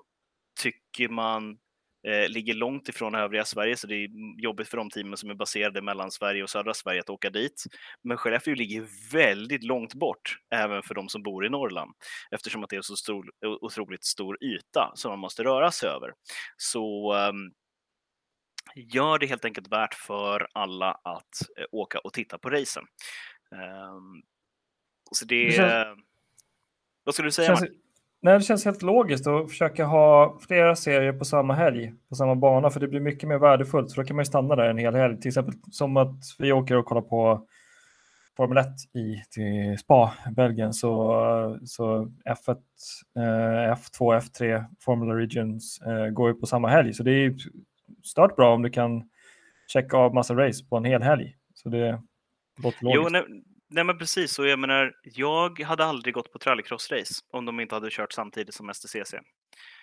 [0.59, 1.57] tycker man
[2.07, 4.09] eh, ligger långt ifrån övriga Sverige, så det är
[4.41, 7.63] jobbigt för de teamen som är baserade mellan Sverige och södra Sverige att åka dit.
[8.03, 11.91] Men Skellefteå ligger väldigt långt bort, även för de som bor i Norrland,
[12.31, 13.31] eftersom att det är så stor,
[13.61, 16.13] otroligt stor yta som man måste röra sig över.
[16.57, 17.53] Så um,
[18.75, 22.83] gör det helt enkelt värt för alla att eh, åka och titta på racen.
[23.51, 24.23] Um,
[25.11, 25.95] så det.
[27.03, 27.57] Vad skulle du säga?
[27.57, 27.86] Känns...
[28.21, 32.35] Nej, det känns helt logiskt att försöka ha flera serier på samma helg, på samma
[32.35, 33.93] bana, för det blir mycket mer värdefullt.
[33.93, 35.19] För då kan man ju stanna där en hel helg.
[35.19, 37.47] Till exempel som att vi åker och kollar på
[38.37, 42.57] Formel 1 i till Spa, Belgien, så, så F1,
[43.75, 46.93] F2, F3, Formula Regions eh, går ju på samma helg.
[46.93, 47.35] Så det är
[48.03, 49.09] stört bra om du kan
[49.67, 51.35] checka av massa race på en hel helg.
[51.53, 52.01] Så det
[52.63, 53.25] låter logiskt.
[53.27, 57.59] Jo, nej, men precis, och jag menar, jag hade aldrig gått på rallycross-race om de
[57.59, 59.13] inte hade kört samtidigt som STCC.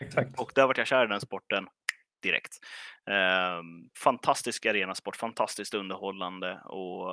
[0.00, 0.40] Exakt.
[0.40, 1.66] Och där vart jag kär i den sporten
[2.22, 2.58] direkt.
[3.10, 3.62] Eh,
[3.98, 7.12] fantastisk arenasport, fantastiskt underhållande och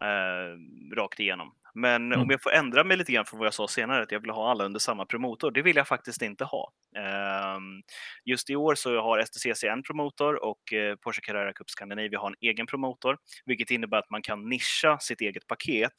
[0.00, 0.56] eh,
[0.96, 1.52] rakt igenom.
[1.78, 2.20] Men mm.
[2.20, 4.30] om jag får ändra mig lite grann från vad jag sa senare, att jag vill
[4.30, 6.72] ha alla under samma promotor, det vill jag faktiskt inte ha.
[6.96, 7.82] Ehm,
[8.24, 12.28] just i år så har STCC en promotor och eh, Porsche Carrera Cup Scandinavia har
[12.28, 15.92] en egen promotor, vilket innebär att man kan nischa sitt eget paket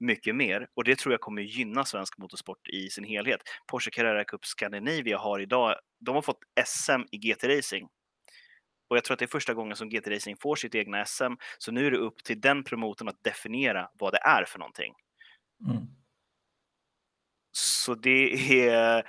[0.00, 3.40] mycket mer och det tror jag kommer gynna svensk motorsport i sin helhet.
[3.70, 7.88] Porsche Carrera Cup Scandinavia har idag, de har fått SM i GT-racing
[8.90, 11.32] och jag tror att det är första gången som GT Racing får sitt egna SM,
[11.58, 14.94] så nu är det upp till den promotorn att definiera vad det är för någonting.
[15.66, 15.86] Mm.
[17.52, 19.04] Så det är...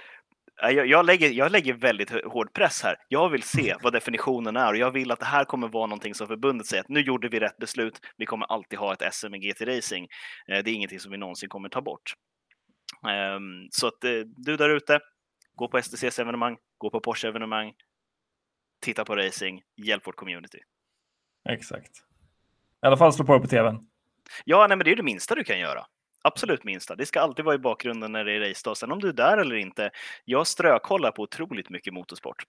[0.62, 2.96] Jag, jag, lägger, jag lägger väldigt hård press här.
[3.08, 6.14] Jag vill se vad definitionen är och jag vill att det här kommer vara någonting
[6.14, 8.02] som förbundet säger att nu gjorde vi rätt beslut.
[8.18, 10.08] Vi kommer alltid ha ett SM i GT Racing.
[10.48, 12.14] Eh, det är ingenting som vi någonsin kommer ta bort.
[13.10, 15.00] Ehm, så att eh, du där ute,
[15.56, 17.74] gå på STCs evenemang, gå på Porsche evenemang,
[18.82, 20.60] titta på racing, hjälp vårt community.
[21.50, 21.92] Exakt.
[22.84, 23.88] I alla fall slå på det på tvn.
[24.46, 25.86] Ja, nej, men det är det minsta du kan göra
[26.22, 26.96] absolut minsta.
[26.96, 28.78] Det ska alltid vara i bakgrunden när det är racedag.
[28.78, 29.92] Sen om du är där eller inte.
[30.26, 32.44] Jag strökollar på otroligt mycket motorsport.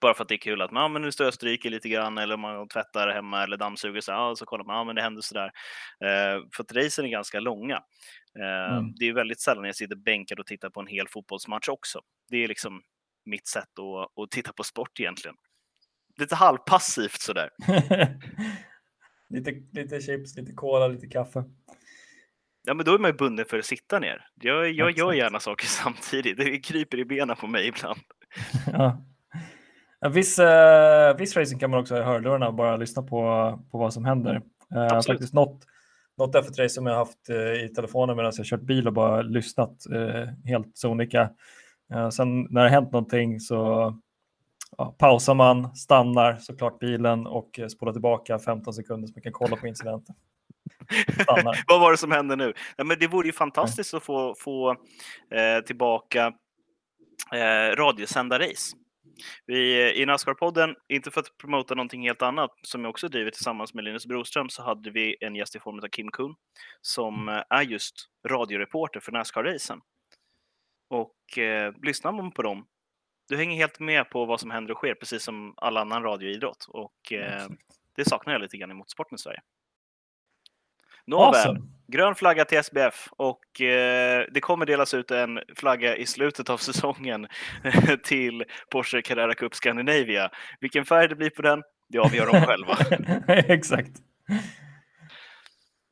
[0.00, 1.88] Bara för att det är kul att man, men nu står jag och stryker lite
[1.88, 5.02] grann eller man tvättar hemma eller dammsuger så, ja, så kollar man, ja men det
[5.02, 5.52] händer sådär.
[6.04, 7.82] Eh, för att racen är ganska långa.
[8.38, 8.94] Eh, mm.
[8.96, 12.00] Det är väldigt sällan jag sitter bänkad och tittar på en hel fotbollsmatch också.
[12.28, 12.82] Det är liksom
[13.24, 15.36] mitt sätt att, att titta på sport egentligen.
[16.18, 17.50] Lite halvpassivt sådär.
[19.28, 21.44] lite, lite chips, lite cola, lite kaffe.
[22.70, 24.26] Ja, men då är man ju bunden för att sitta ner.
[24.40, 26.36] Jag, jag gör gärna saker samtidigt.
[26.36, 28.00] Det kryper i benen på mig ibland.
[28.72, 29.04] ja.
[30.00, 33.18] Ja, viss, uh, viss racing kan man också ha i hörlurarna och bara lyssna på,
[33.70, 34.42] på vad som händer.
[34.76, 35.66] Uh, faktiskt något,
[36.18, 39.86] något F1-race som jag haft uh, i telefonen medan jag kört bil och bara lyssnat
[39.92, 41.30] uh, helt sonika.
[41.94, 43.92] Uh, sen när det hänt någonting så
[44.78, 49.56] ja, pausar man, stannar såklart bilen och spolar tillbaka 15 sekunder så man kan kolla
[49.56, 50.14] på incidenten.
[51.68, 52.52] Vad var det som hände nu?
[52.76, 54.70] Ja, men det vore ju fantastiskt att få, få
[55.30, 56.32] eh, tillbaka
[57.32, 58.76] eh, radiosända race.
[59.46, 63.74] Vi, I Nascar-podden, inte för att promota någonting helt annat, som jag också driver tillsammans
[63.74, 66.34] med Linus Broström, så hade vi en gäst i form av Kim Kuhn
[66.80, 67.44] som mm.
[67.50, 69.80] är just radioreporter för Nascar-racen.
[70.90, 72.66] Och eh, lyssnar man på dem,
[73.28, 76.66] du hänger helt med på vad som händer och sker, precis som all annan radioidrott.
[76.68, 77.48] Och eh,
[77.96, 79.40] det saknar jag lite grann i motorsporten i Sverige.
[81.10, 81.60] Nåväl, awesome.
[81.92, 86.56] grön flagga till SBF och eh, det kommer delas ut en flagga i slutet av
[86.68, 87.26] säsongen
[88.04, 90.30] till Porsche Carrera Cup Scandinavia.
[90.60, 92.76] Vilken färg det blir på den, det avgör de själva.
[93.54, 93.90] Exakt.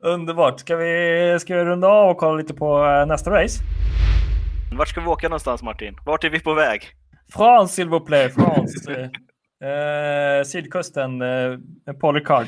[0.05, 0.61] Underbart.
[0.61, 3.61] Ska vi, ska vi runda av och kolla lite på eh, nästa race?
[4.73, 5.97] Vart ska vi åka någonstans Martin?
[6.07, 6.83] Vart är vi på väg?
[7.33, 8.35] France, s'il vous plaît.
[8.35, 8.91] France.
[9.64, 11.59] eh, sydkusten, eh,
[12.01, 12.47] Polycard.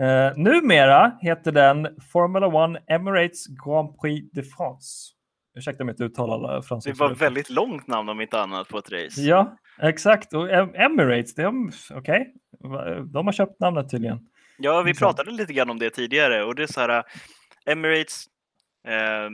[0.00, 5.12] Uh, numera heter den Formula One Emirates Grand Prix de France.
[5.58, 6.90] Ursäkta mitt uttal franska.
[6.90, 9.20] Det var ett väldigt långt namn om inte annat på ett race.
[9.20, 10.34] Ja, exakt.
[10.34, 11.34] Och Emirates,
[11.90, 12.34] okej.
[12.58, 13.00] Okay.
[13.04, 14.18] De har köpt namnet tydligen.
[14.58, 17.02] Ja, vi pratade lite grann om det tidigare och det är så här
[17.66, 18.24] Emirates,
[18.86, 19.30] eh,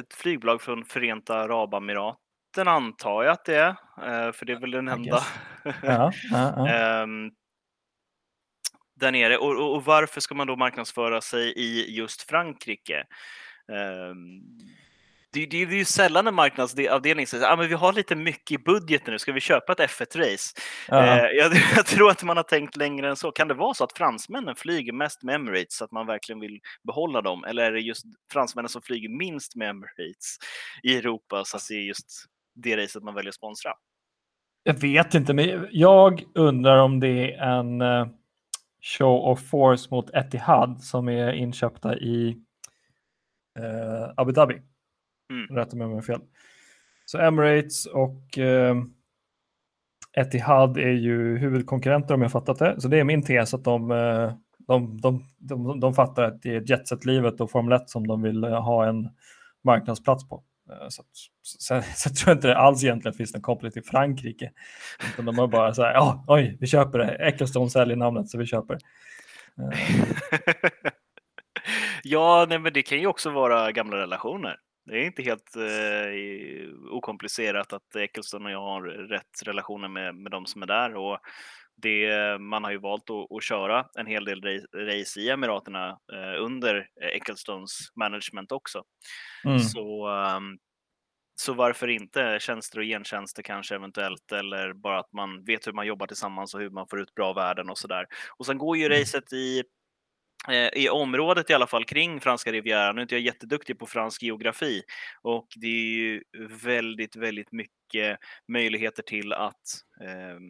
[0.00, 4.70] ett flygbolag från Förenta Arabemiraten antar jag att det är, eh, för det är väl
[4.70, 5.20] den enda.
[5.64, 7.06] ja, ja, ja.
[8.96, 9.36] eh, där nere.
[9.36, 13.04] Och, och, och, varför ska man då marknadsföra sig i just Frankrike?
[13.68, 14.42] Um,
[15.34, 18.60] det, det, det är ju sällan en marknadsavdelning säger att ah, vi har lite mycket
[18.60, 20.60] i budgeten nu, ska vi köpa ett F1-race?
[20.88, 21.04] Ja.
[21.04, 23.30] Eh, jag, jag, tror att man har tänkt längre än så.
[23.30, 26.60] Kan det vara så att fransmännen flyger mest med Emirates, så att man verkligen vill
[26.86, 27.44] behålla dem?
[27.44, 30.36] Eller är det just fransmännen som flyger minst med Emirates
[30.82, 32.24] i Europa, så att det är just
[32.54, 33.70] det racet man väljer att sponsra?
[34.62, 38.06] Jag vet inte, men jag undrar om det är en uh,
[38.84, 42.36] show of force mot Etihad som är inköpta i
[43.58, 44.62] uh, Abu Dhabi.
[45.30, 45.56] Mm.
[45.56, 46.20] Rätta mig om jag har fel.
[47.06, 48.84] Så Emirates och uh,
[50.16, 52.80] Etihad är ju huvudkonkurrenter om jag fattat det.
[52.80, 53.88] Så det är min tes att de,
[54.58, 58.44] de, de, de, de fattar att det är jetset-livet och Formel 1 som de vill
[58.44, 59.08] ha en
[59.64, 60.44] marknadsplats på.
[60.70, 61.02] Eh, så,
[61.42, 61.74] så, så,
[62.08, 64.52] jag tror inte det alls egentligen finns någon koppling till Frankrike.
[65.12, 67.14] Utan de har bara så här, oh, oj, vi köper det.
[67.14, 68.78] Ecclestone säljer namnet så vi köper.
[69.56, 69.62] det.
[69.62, 70.08] Eh.
[72.02, 74.56] ja, nej, men det kan ju också vara gamla relationer.
[74.86, 80.32] Det är inte helt eh, okomplicerat att Ecclestone och jag har rätt relationer med, med
[80.32, 80.94] de som är där.
[80.96, 81.18] Och
[81.76, 84.42] det, man har ju valt att, att köra en hel del
[84.76, 88.82] race i Emiraterna eh, under Ecclestones management också.
[89.44, 89.58] Mm.
[89.58, 90.58] Så, um,
[91.34, 95.86] så varför inte tjänster och gentjänster kanske eventuellt eller bara att man vet hur man
[95.86, 98.06] jobbar tillsammans och hur man får ut bra värden och så där.
[98.36, 98.98] Och sen går ju mm.
[98.98, 99.64] racet i eh,
[100.48, 102.94] Eh, i området i alla fall kring franska rivieran.
[102.94, 104.82] Nu är inte jag jätteduktig på fransk geografi
[105.22, 106.22] och det är ju
[106.62, 108.18] väldigt, väldigt mycket
[108.48, 110.40] möjligheter till att eh,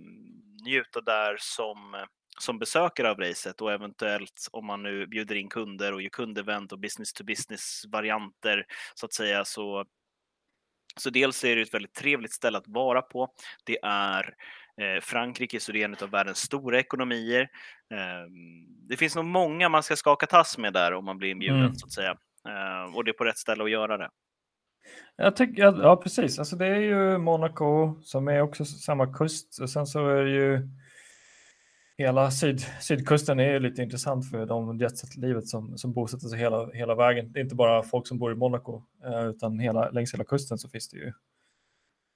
[0.64, 2.06] njuta där som
[2.38, 6.72] som besökare av racet och eventuellt om man nu bjuder in kunder och gör kundevent
[6.72, 9.84] och business to business varianter så att säga så
[10.96, 13.28] så dels är det ett väldigt trevligt ställe att vara på.
[13.64, 14.34] Det är eh,
[15.02, 17.42] Frankrike, så det är en av världens stora ekonomier.
[17.90, 18.30] Eh,
[18.88, 21.74] det finns nog många man ska skaka tass med där om man blir inbjuden mm.
[21.74, 22.16] så att säga.
[22.48, 24.10] Eh, och det är på rätt ställe att göra det.
[25.16, 29.70] Jag tycker, ja precis, alltså det är ju Monaco som är också samma kust och
[29.70, 30.68] sen så är det ju
[31.98, 36.94] hela syd, sydkusten är lite intressant för de jetset-livet som, som bosätter sig hela, hela
[36.94, 37.32] vägen.
[37.32, 40.58] Det är inte bara folk som bor i Monaco, eh, utan hela, längs hela kusten
[40.58, 41.12] så finns det ju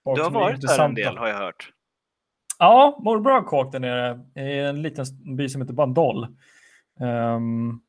[0.04, 1.72] Du har varit där en del har jag hört.
[2.58, 5.04] Ja, morbror har åkt där nere i en liten
[5.36, 6.26] by som heter Bandol.
[7.00, 7.80] Um,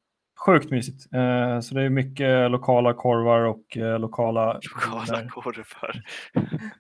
[0.46, 1.14] sjukt mysigt.
[1.16, 4.54] Uh, så det är mycket lokala korvar och uh, lokala...
[4.76, 6.04] Lokala korvar.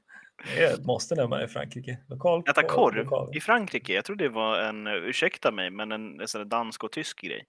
[0.56, 1.98] Det är ett måste när man är i Frankrike.
[2.08, 3.38] Lokal, Äta korv lokal.
[3.38, 3.94] i Frankrike?
[3.94, 7.46] Jag trodde det var en, ursäkta mig, men en, en dansk och tysk grej.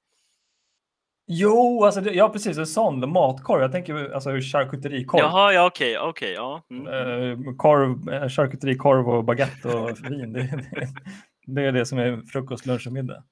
[1.32, 3.62] Jo, alltså det, ja precis, en sån matkorv.
[3.62, 5.20] Jag tänker alltså charkuterikorv.
[5.20, 6.62] Jaha, ja okej, okay, okej, okay, ja.
[6.70, 7.48] Mm.
[7.48, 10.32] Uh, korv, eh, charkuterikorv och baguette och vin.
[10.32, 10.88] Det, det,
[11.46, 13.24] det, är det som är frukost, lunch och middag.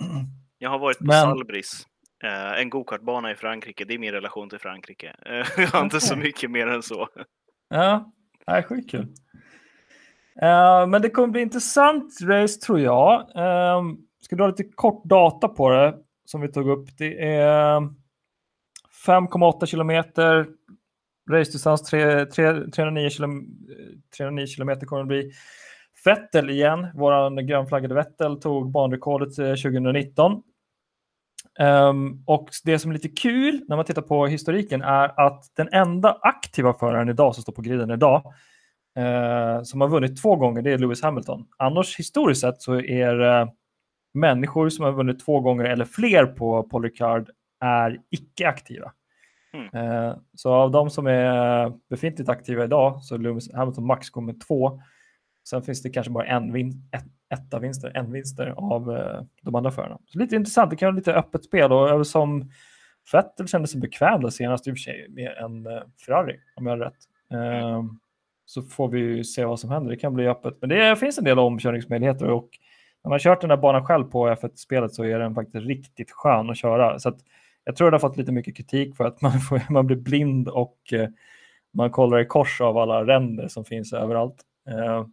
[0.58, 1.22] Jag har varit på Men...
[1.22, 1.86] Salbris,
[2.24, 3.84] uh, en gokartbana i Frankrike.
[3.84, 5.16] Det är min relation till Frankrike.
[5.56, 7.08] Jag har inte så mycket mer än så.
[7.68, 8.12] Ja,
[8.46, 9.06] Nej, sjukt kul.
[10.88, 13.28] Men det kommer bli intressant race tror jag.
[14.20, 16.88] Ska dra lite kort data på det som vi tog upp.
[16.98, 17.80] Det är
[19.06, 20.46] 5,8 kilometer.
[21.30, 23.46] Racedistans 309, km,
[24.16, 25.32] 309 kilometer kommer det bli.
[26.04, 30.32] Vettel igen, vår grönflaggade Vettel, tog banrekordet eh, 2019.
[30.32, 30.42] Um,
[31.66, 35.68] ehm, och det som är lite kul när man tittar på historiken är att den
[35.72, 38.22] enda aktiva föraren idag som står på griden idag
[38.98, 41.46] uh, som har vunnit två gånger, det är Lewis Hamilton.
[41.56, 43.48] Annars historiskt sett så är uh,
[44.14, 48.92] människor som har vunnit två gånger eller fler på Paul Ricard är icke aktiva.
[49.52, 49.86] Mm.
[49.86, 54.80] Uh, så av de som är befintligt aktiva idag så Lewis Hamilton max kommer två.
[55.48, 57.04] Sen finns det kanske bara en vin, ett,
[57.34, 59.98] etta vinster, en vinster av eh, de andra förarna.
[60.06, 62.50] Så lite intressant, det kan vara lite öppet spel och som
[63.12, 66.66] Vettel kände sig bekväm där senast i och för sig med en eh, Ferrari om
[66.66, 66.98] jag har rätt.
[67.32, 67.82] Eh,
[68.46, 69.90] så får vi se vad som händer.
[69.90, 72.48] Det kan bli öppet, men det finns en del omkörningsmöjligheter och
[73.04, 76.50] när man kört den där banan själv på F1-spelet så är den faktiskt riktigt skön
[76.50, 76.98] att köra.
[76.98, 77.18] Så att
[77.64, 80.48] jag tror det har fått lite mycket kritik för att man, får, man blir blind
[80.48, 81.08] och eh,
[81.72, 84.42] man kollar i kors av alla ränder som finns överallt.
[84.68, 85.06] Eh,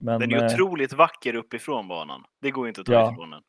[0.00, 2.24] men, den är eh, otroligt vacker uppifrån banan.
[2.40, 3.42] Det går inte att ta ja, ifrån den.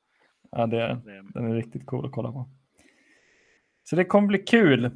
[0.52, 1.02] Ja, det är,
[1.34, 2.50] den är riktigt cool att kolla på.
[3.84, 4.92] Så det kommer bli kul.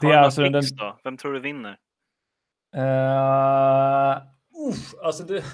[0.00, 0.62] Det är alltså den...
[1.04, 1.78] Vem tror du vinner?
[2.76, 4.22] Uh,
[4.68, 5.44] uff, alltså det...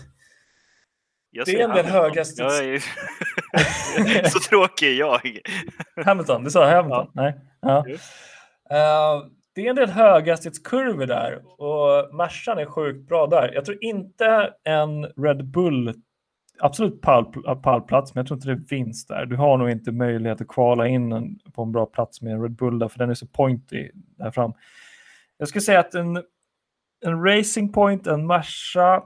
[1.31, 2.43] Jag det är en del högaste...
[2.43, 2.79] Är...
[4.31, 5.39] så tråkig är jag.
[6.05, 7.11] Hamilton, du sa Hamilton?
[7.15, 7.23] Ja.
[7.23, 7.35] Nej.
[7.61, 7.85] Ja.
[8.73, 13.55] Uh, det är en del höghastighetskurvor där och Mercan är sjukt bra där.
[13.55, 15.95] Jag tror inte en Red Bull,
[16.59, 19.27] absolut pallplats, men jag tror inte det vinst där.
[19.27, 22.43] Du har nog inte möjlighet att kvala in en, på en bra plats med en
[22.43, 24.53] Red Bull där, för den är så pointy där fram.
[25.39, 26.23] Jag skulle säga att en,
[27.05, 29.03] en Racing Point, en Merca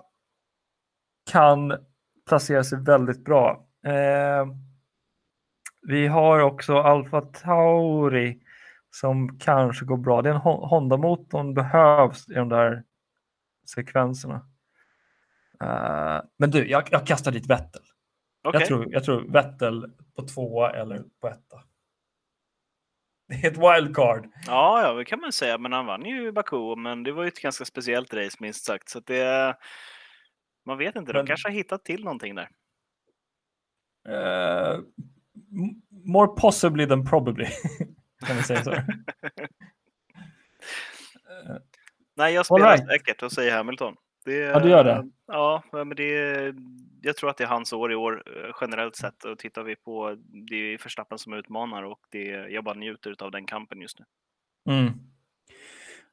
[1.30, 1.78] kan
[2.32, 3.66] placera sig väldigt bra.
[3.86, 4.46] Eh,
[5.88, 8.42] vi har också Alfa Tauri
[8.90, 10.22] som kanske går bra.
[10.22, 12.84] Den Honda-motorn behövs i de där
[13.74, 14.34] sekvenserna.
[15.62, 17.82] Uh, men du, jag, jag kastar dit Vettel.
[18.48, 18.60] Okay.
[18.60, 21.56] Jag, tror, jag tror Vettel på tvåa eller på etta.
[23.28, 24.28] Det är ett wildcard.
[24.46, 25.58] Ja, ja, det kan man säga.
[25.58, 28.88] Men han vann ju Baku, men det var ju ett ganska speciellt race minst sagt.
[28.88, 29.56] Så det,
[30.64, 32.48] man vet inte, men, de kanske har hittat till någonting där.
[34.08, 34.80] Uh,
[35.90, 37.46] more possibly than probably.
[38.26, 38.70] kan vi säga så?
[42.16, 42.88] Nej, jag spelar right.
[42.88, 43.96] säkert och säger Hamilton.
[44.24, 45.08] Det, ja, du gör det?
[45.26, 46.54] Ja, men det,
[47.02, 49.24] jag tror att det är hans år i år eh, generellt sett.
[49.24, 50.16] Och tittar vi på,
[50.48, 54.04] det är Verstappen som utmanar och det, jag bara njuter av den kampen just nu.
[54.72, 54.90] Mm.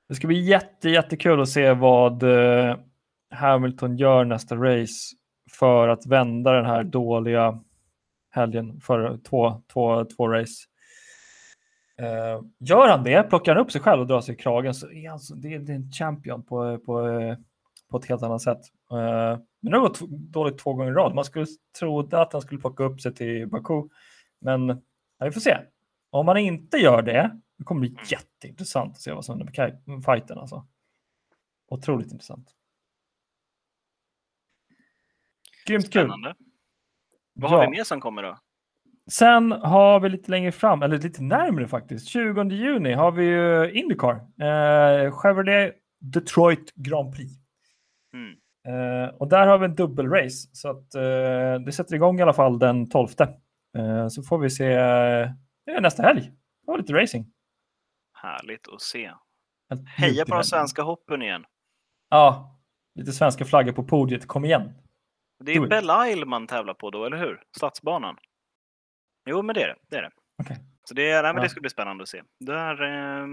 [0.07, 2.23] Det ska bli jätte, jättekul att se vad
[3.29, 5.15] Hamilton gör nästa race
[5.51, 7.63] för att vända den här dåliga
[8.29, 10.65] helgen för två, två, två race.
[12.01, 14.91] Uh, gör han det, plockar han upp sig själv och drar sig i kragen så
[14.91, 17.05] är han så, det, är, det är en champion på, på,
[17.91, 18.61] på ett helt annat sätt.
[18.93, 21.15] Uh, men det har gått dåligt två gånger i rad.
[21.15, 21.45] Man skulle
[21.79, 23.83] tro att han skulle plocka upp sig till Baku.
[24.41, 24.67] Men
[25.19, 25.57] ja, vi får se.
[26.09, 30.05] Om han inte gör det, det kommer bli jätteintressant att se vad som händer med
[30.05, 30.37] fighten.
[30.37, 30.67] Alltså.
[31.69, 32.55] Otroligt intressant.
[35.69, 36.01] Grymt kul.
[36.01, 36.35] Spännande.
[37.33, 38.37] Vad har vi mer som kommer då?
[39.11, 43.71] Sen har vi lite längre fram, eller lite närmre faktiskt, 20 juni har vi ju
[43.71, 44.15] Indycar.
[44.15, 47.31] Eh, Chevrolet Detroit Grand Prix.
[48.13, 48.35] Mm.
[48.67, 52.33] Eh, och där har vi en dubbelrace, så att eh, det sätter igång i alla
[52.33, 53.07] fall den 12.
[53.77, 56.21] Eh, så får vi se eh, nästa helg.
[56.21, 57.25] Det var lite racing.
[58.13, 59.11] Härligt att se.
[59.87, 61.45] Heja på de svenska hoppen igen.
[62.09, 62.59] Ja,
[62.95, 64.27] lite svenska flaggor på podiet.
[64.27, 64.73] Kom igen.
[65.39, 67.43] Det är Belle Isle man tävlar på då, eller hur?
[67.57, 68.17] Stadsbanan.
[69.25, 69.75] Jo, men det är det.
[69.89, 70.11] det, är det.
[70.37, 70.57] Okay.
[70.83, 72.23] Så det, nej, men det ska bli spännande att se.
[72.39, 73.27] Där, eh,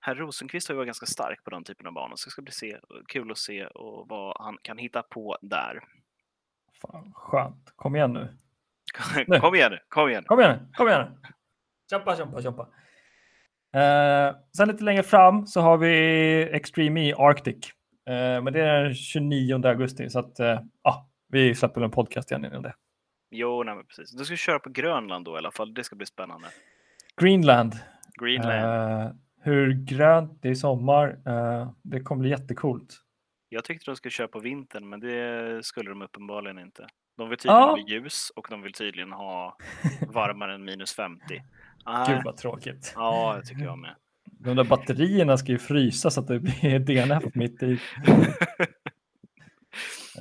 [0.00, 2.42] Herr Rosenqvist har ju varit ganska stark på den typen av banor, så det ska
[2.42, 2.78] bli se,
[3.08, 5.80] kul att se och vad han kan hitta på där.
[6.80, 7.72] Fan, skönt.
[7.76, 8.36] Kom igen nu.
[9.40, 10.24] kom igen nu, kom igen.
[10.24, 11.28] Kom igen nu, kom igen nu.
[11.90, 12.68] Kämpa, kämpa, kämpa.
[13.74, 17.72] Eh, sen lite längre fram så har vi Extreme E Arctic.
[18.06, 22.30] Eh, men det är den 29 augusti, så att eh, ah, vi släpper en podcast
[22.30, 22.74] igen innan det.
[23.30, 24.16] Jo, nej, precis.
[24.16, 25.74] Du ska köra på Grönland då i alla fall.
[25.74, 26.46] Det ska bli spännande.
[27.20, 27.72] Greenland.
[28.20, 29.06] Greenland.
[29.06, 31.08] Uh, hur grönt, det är sommar.
[31.28, 33.00] Uh, det kommer bli jättekult.
[33.48, 36.86] Jag tyckte de skulle köra på vintern, men det skulle de uppenbarligen inte.
[37.16, 37.70] De vill tydligen ja.
[37.70, 39.56] ha ljus och de vill tydligen ha
[40.08, 41.24] varmare än minus 50.
[41.86, 42.06] Ah.
[42.08, 42.92] Gud vad tråkigt.
[42.96, 43.94] Ja, det tycker jag med.
[44.44, 47.80] De där batterierna ska ju frysa så att det blir DNF mitt i.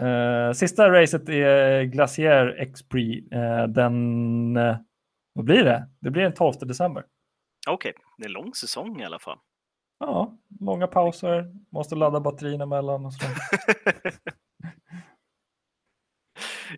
[0.02, 3.32] Uh, sista racet är Glacier X-Prix.
[3.34, 4.78] Uh, den, uh,
[5.34, 5.90] vad blir det?
[6.00, 7.06] Det blir den 12 december.
[7.68, 8.04] Okej, okay.
[8.18, 9.38] det är en lång säsong i alla fall.
[10.00, 13.26] Ja, många pauser, måste ladda batterierna emellan och så.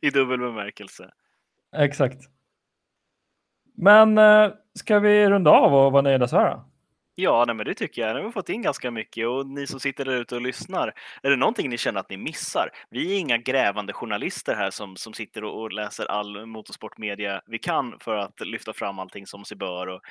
[0.02, 1.12] I dubbel bemärkelse.
[1.76, 2.22] Exakt.
[3.78, 4.20] Men
[4.74, 6.56] ska vi runda av och vara nöjda så här?
[6.56, 6.75] Då?
[7.18, 8.14] Ja, nej, men det tycker jag.
[8.16, 10.94] Nu har vi fått in ganska mycket och ni som sitter där ute och lyssnar,
[11.24, 12.70] är det någonting ni känner att ni missar?
[12.90, 17.60] Vi är inga grävande journalister här som, som sitter och, och läser all motorsportmedia vi
[17.60, 19.88] kan för att lyfta fram allting som sig bör.
[19.88, 20.02] Och,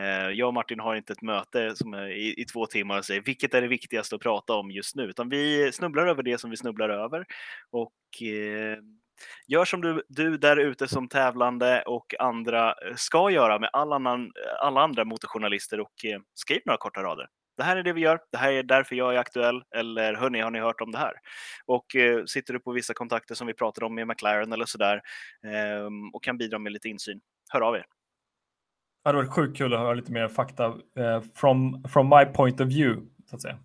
[0.00, 3.04] eh, jag och Martin har inte ett möte som är i, i två timmar och
[3.04, 6.38] säger vilket är det viktigaste att prata om just nu, utan vi snubblar över det
[6.38, 7.26] som vi snubblar över.
[7.70, 8.78] Och eh,
[9.46, 13.96] Gör som du, du där ute som tävlande och andra eh, ska göra med alla,
[13.96, 17.28] annan, eh, alla andra motorjournalister och eh, skriv några korta rader.
[17.56, 18.20] Det här är det vi gör.
[18.32, 19.62] Det här är därför jag är aktuell.
[19.76, 21.12] Eller hörni, har ni hört om det här?
[21.66, 25.00] Och eh, sitter du på vissa kontakter som vi pratade om med McLaren eller sådär
[25.44, 27.20] eh, och kan bidra med lite insyn,
[27.52, 27.84] hör av er.
[29.02, 30.66] Det hade varit sjukt kul att höra lite mer fakta
[30.98, 33.58] eh, from, from my point of view, så att säga.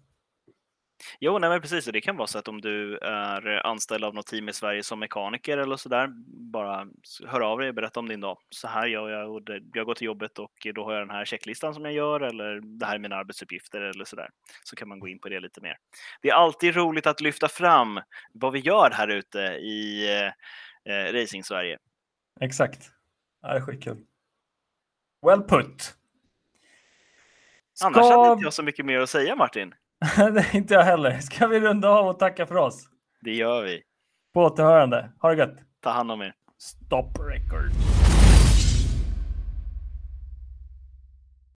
[1.19, 1.86] Jo, nej, men precis.
[1.86, 4.99] Det kan vara så att om du är anställd av något team i Sverige som
[4.99, 6.07] mekaniker eller så där,
[6.52, 6.88] bara
[7.28, 8.38] hör av dig och berätta om din dag.
[8.49, 9.41] Så här gör jag och
[9.73, 12.80] jag går till jobbet och då har jag den här checklistan som jag gör eller
[12.80, 14.30] det här är mina arbetsuppgifter eller så där.
[14.64, 15.78] Så kan man gå in på det lite mer.
[16.22, 17.99] Det är alltid roligt att lyfta fram
[18.34, 20.07] vad vi gör här ute i
[20.86, 21.78] eh, Racing Sverige.
[22.41, 22.91] Exakt.
[23.41, 23.98] det är skitkul.
[25.26, 25.95] Well put.
[27.73, 27.88] Ska...
[27.88, 29.73] Annars hade inte jag så mycket mer att säga Martin.
[30.18, 31.19] det inte jag heller.
[31.19, 32.88] Ska vi runda av och tacka för oss?
[33.22, 33.82] Det gör vi.
[34.34, 35.11] På återhörande.
[35.22, 35.57] Ha det gött.
[35.84, 36.34] Ta hand om er.
[36.57, 37.90] Stop record.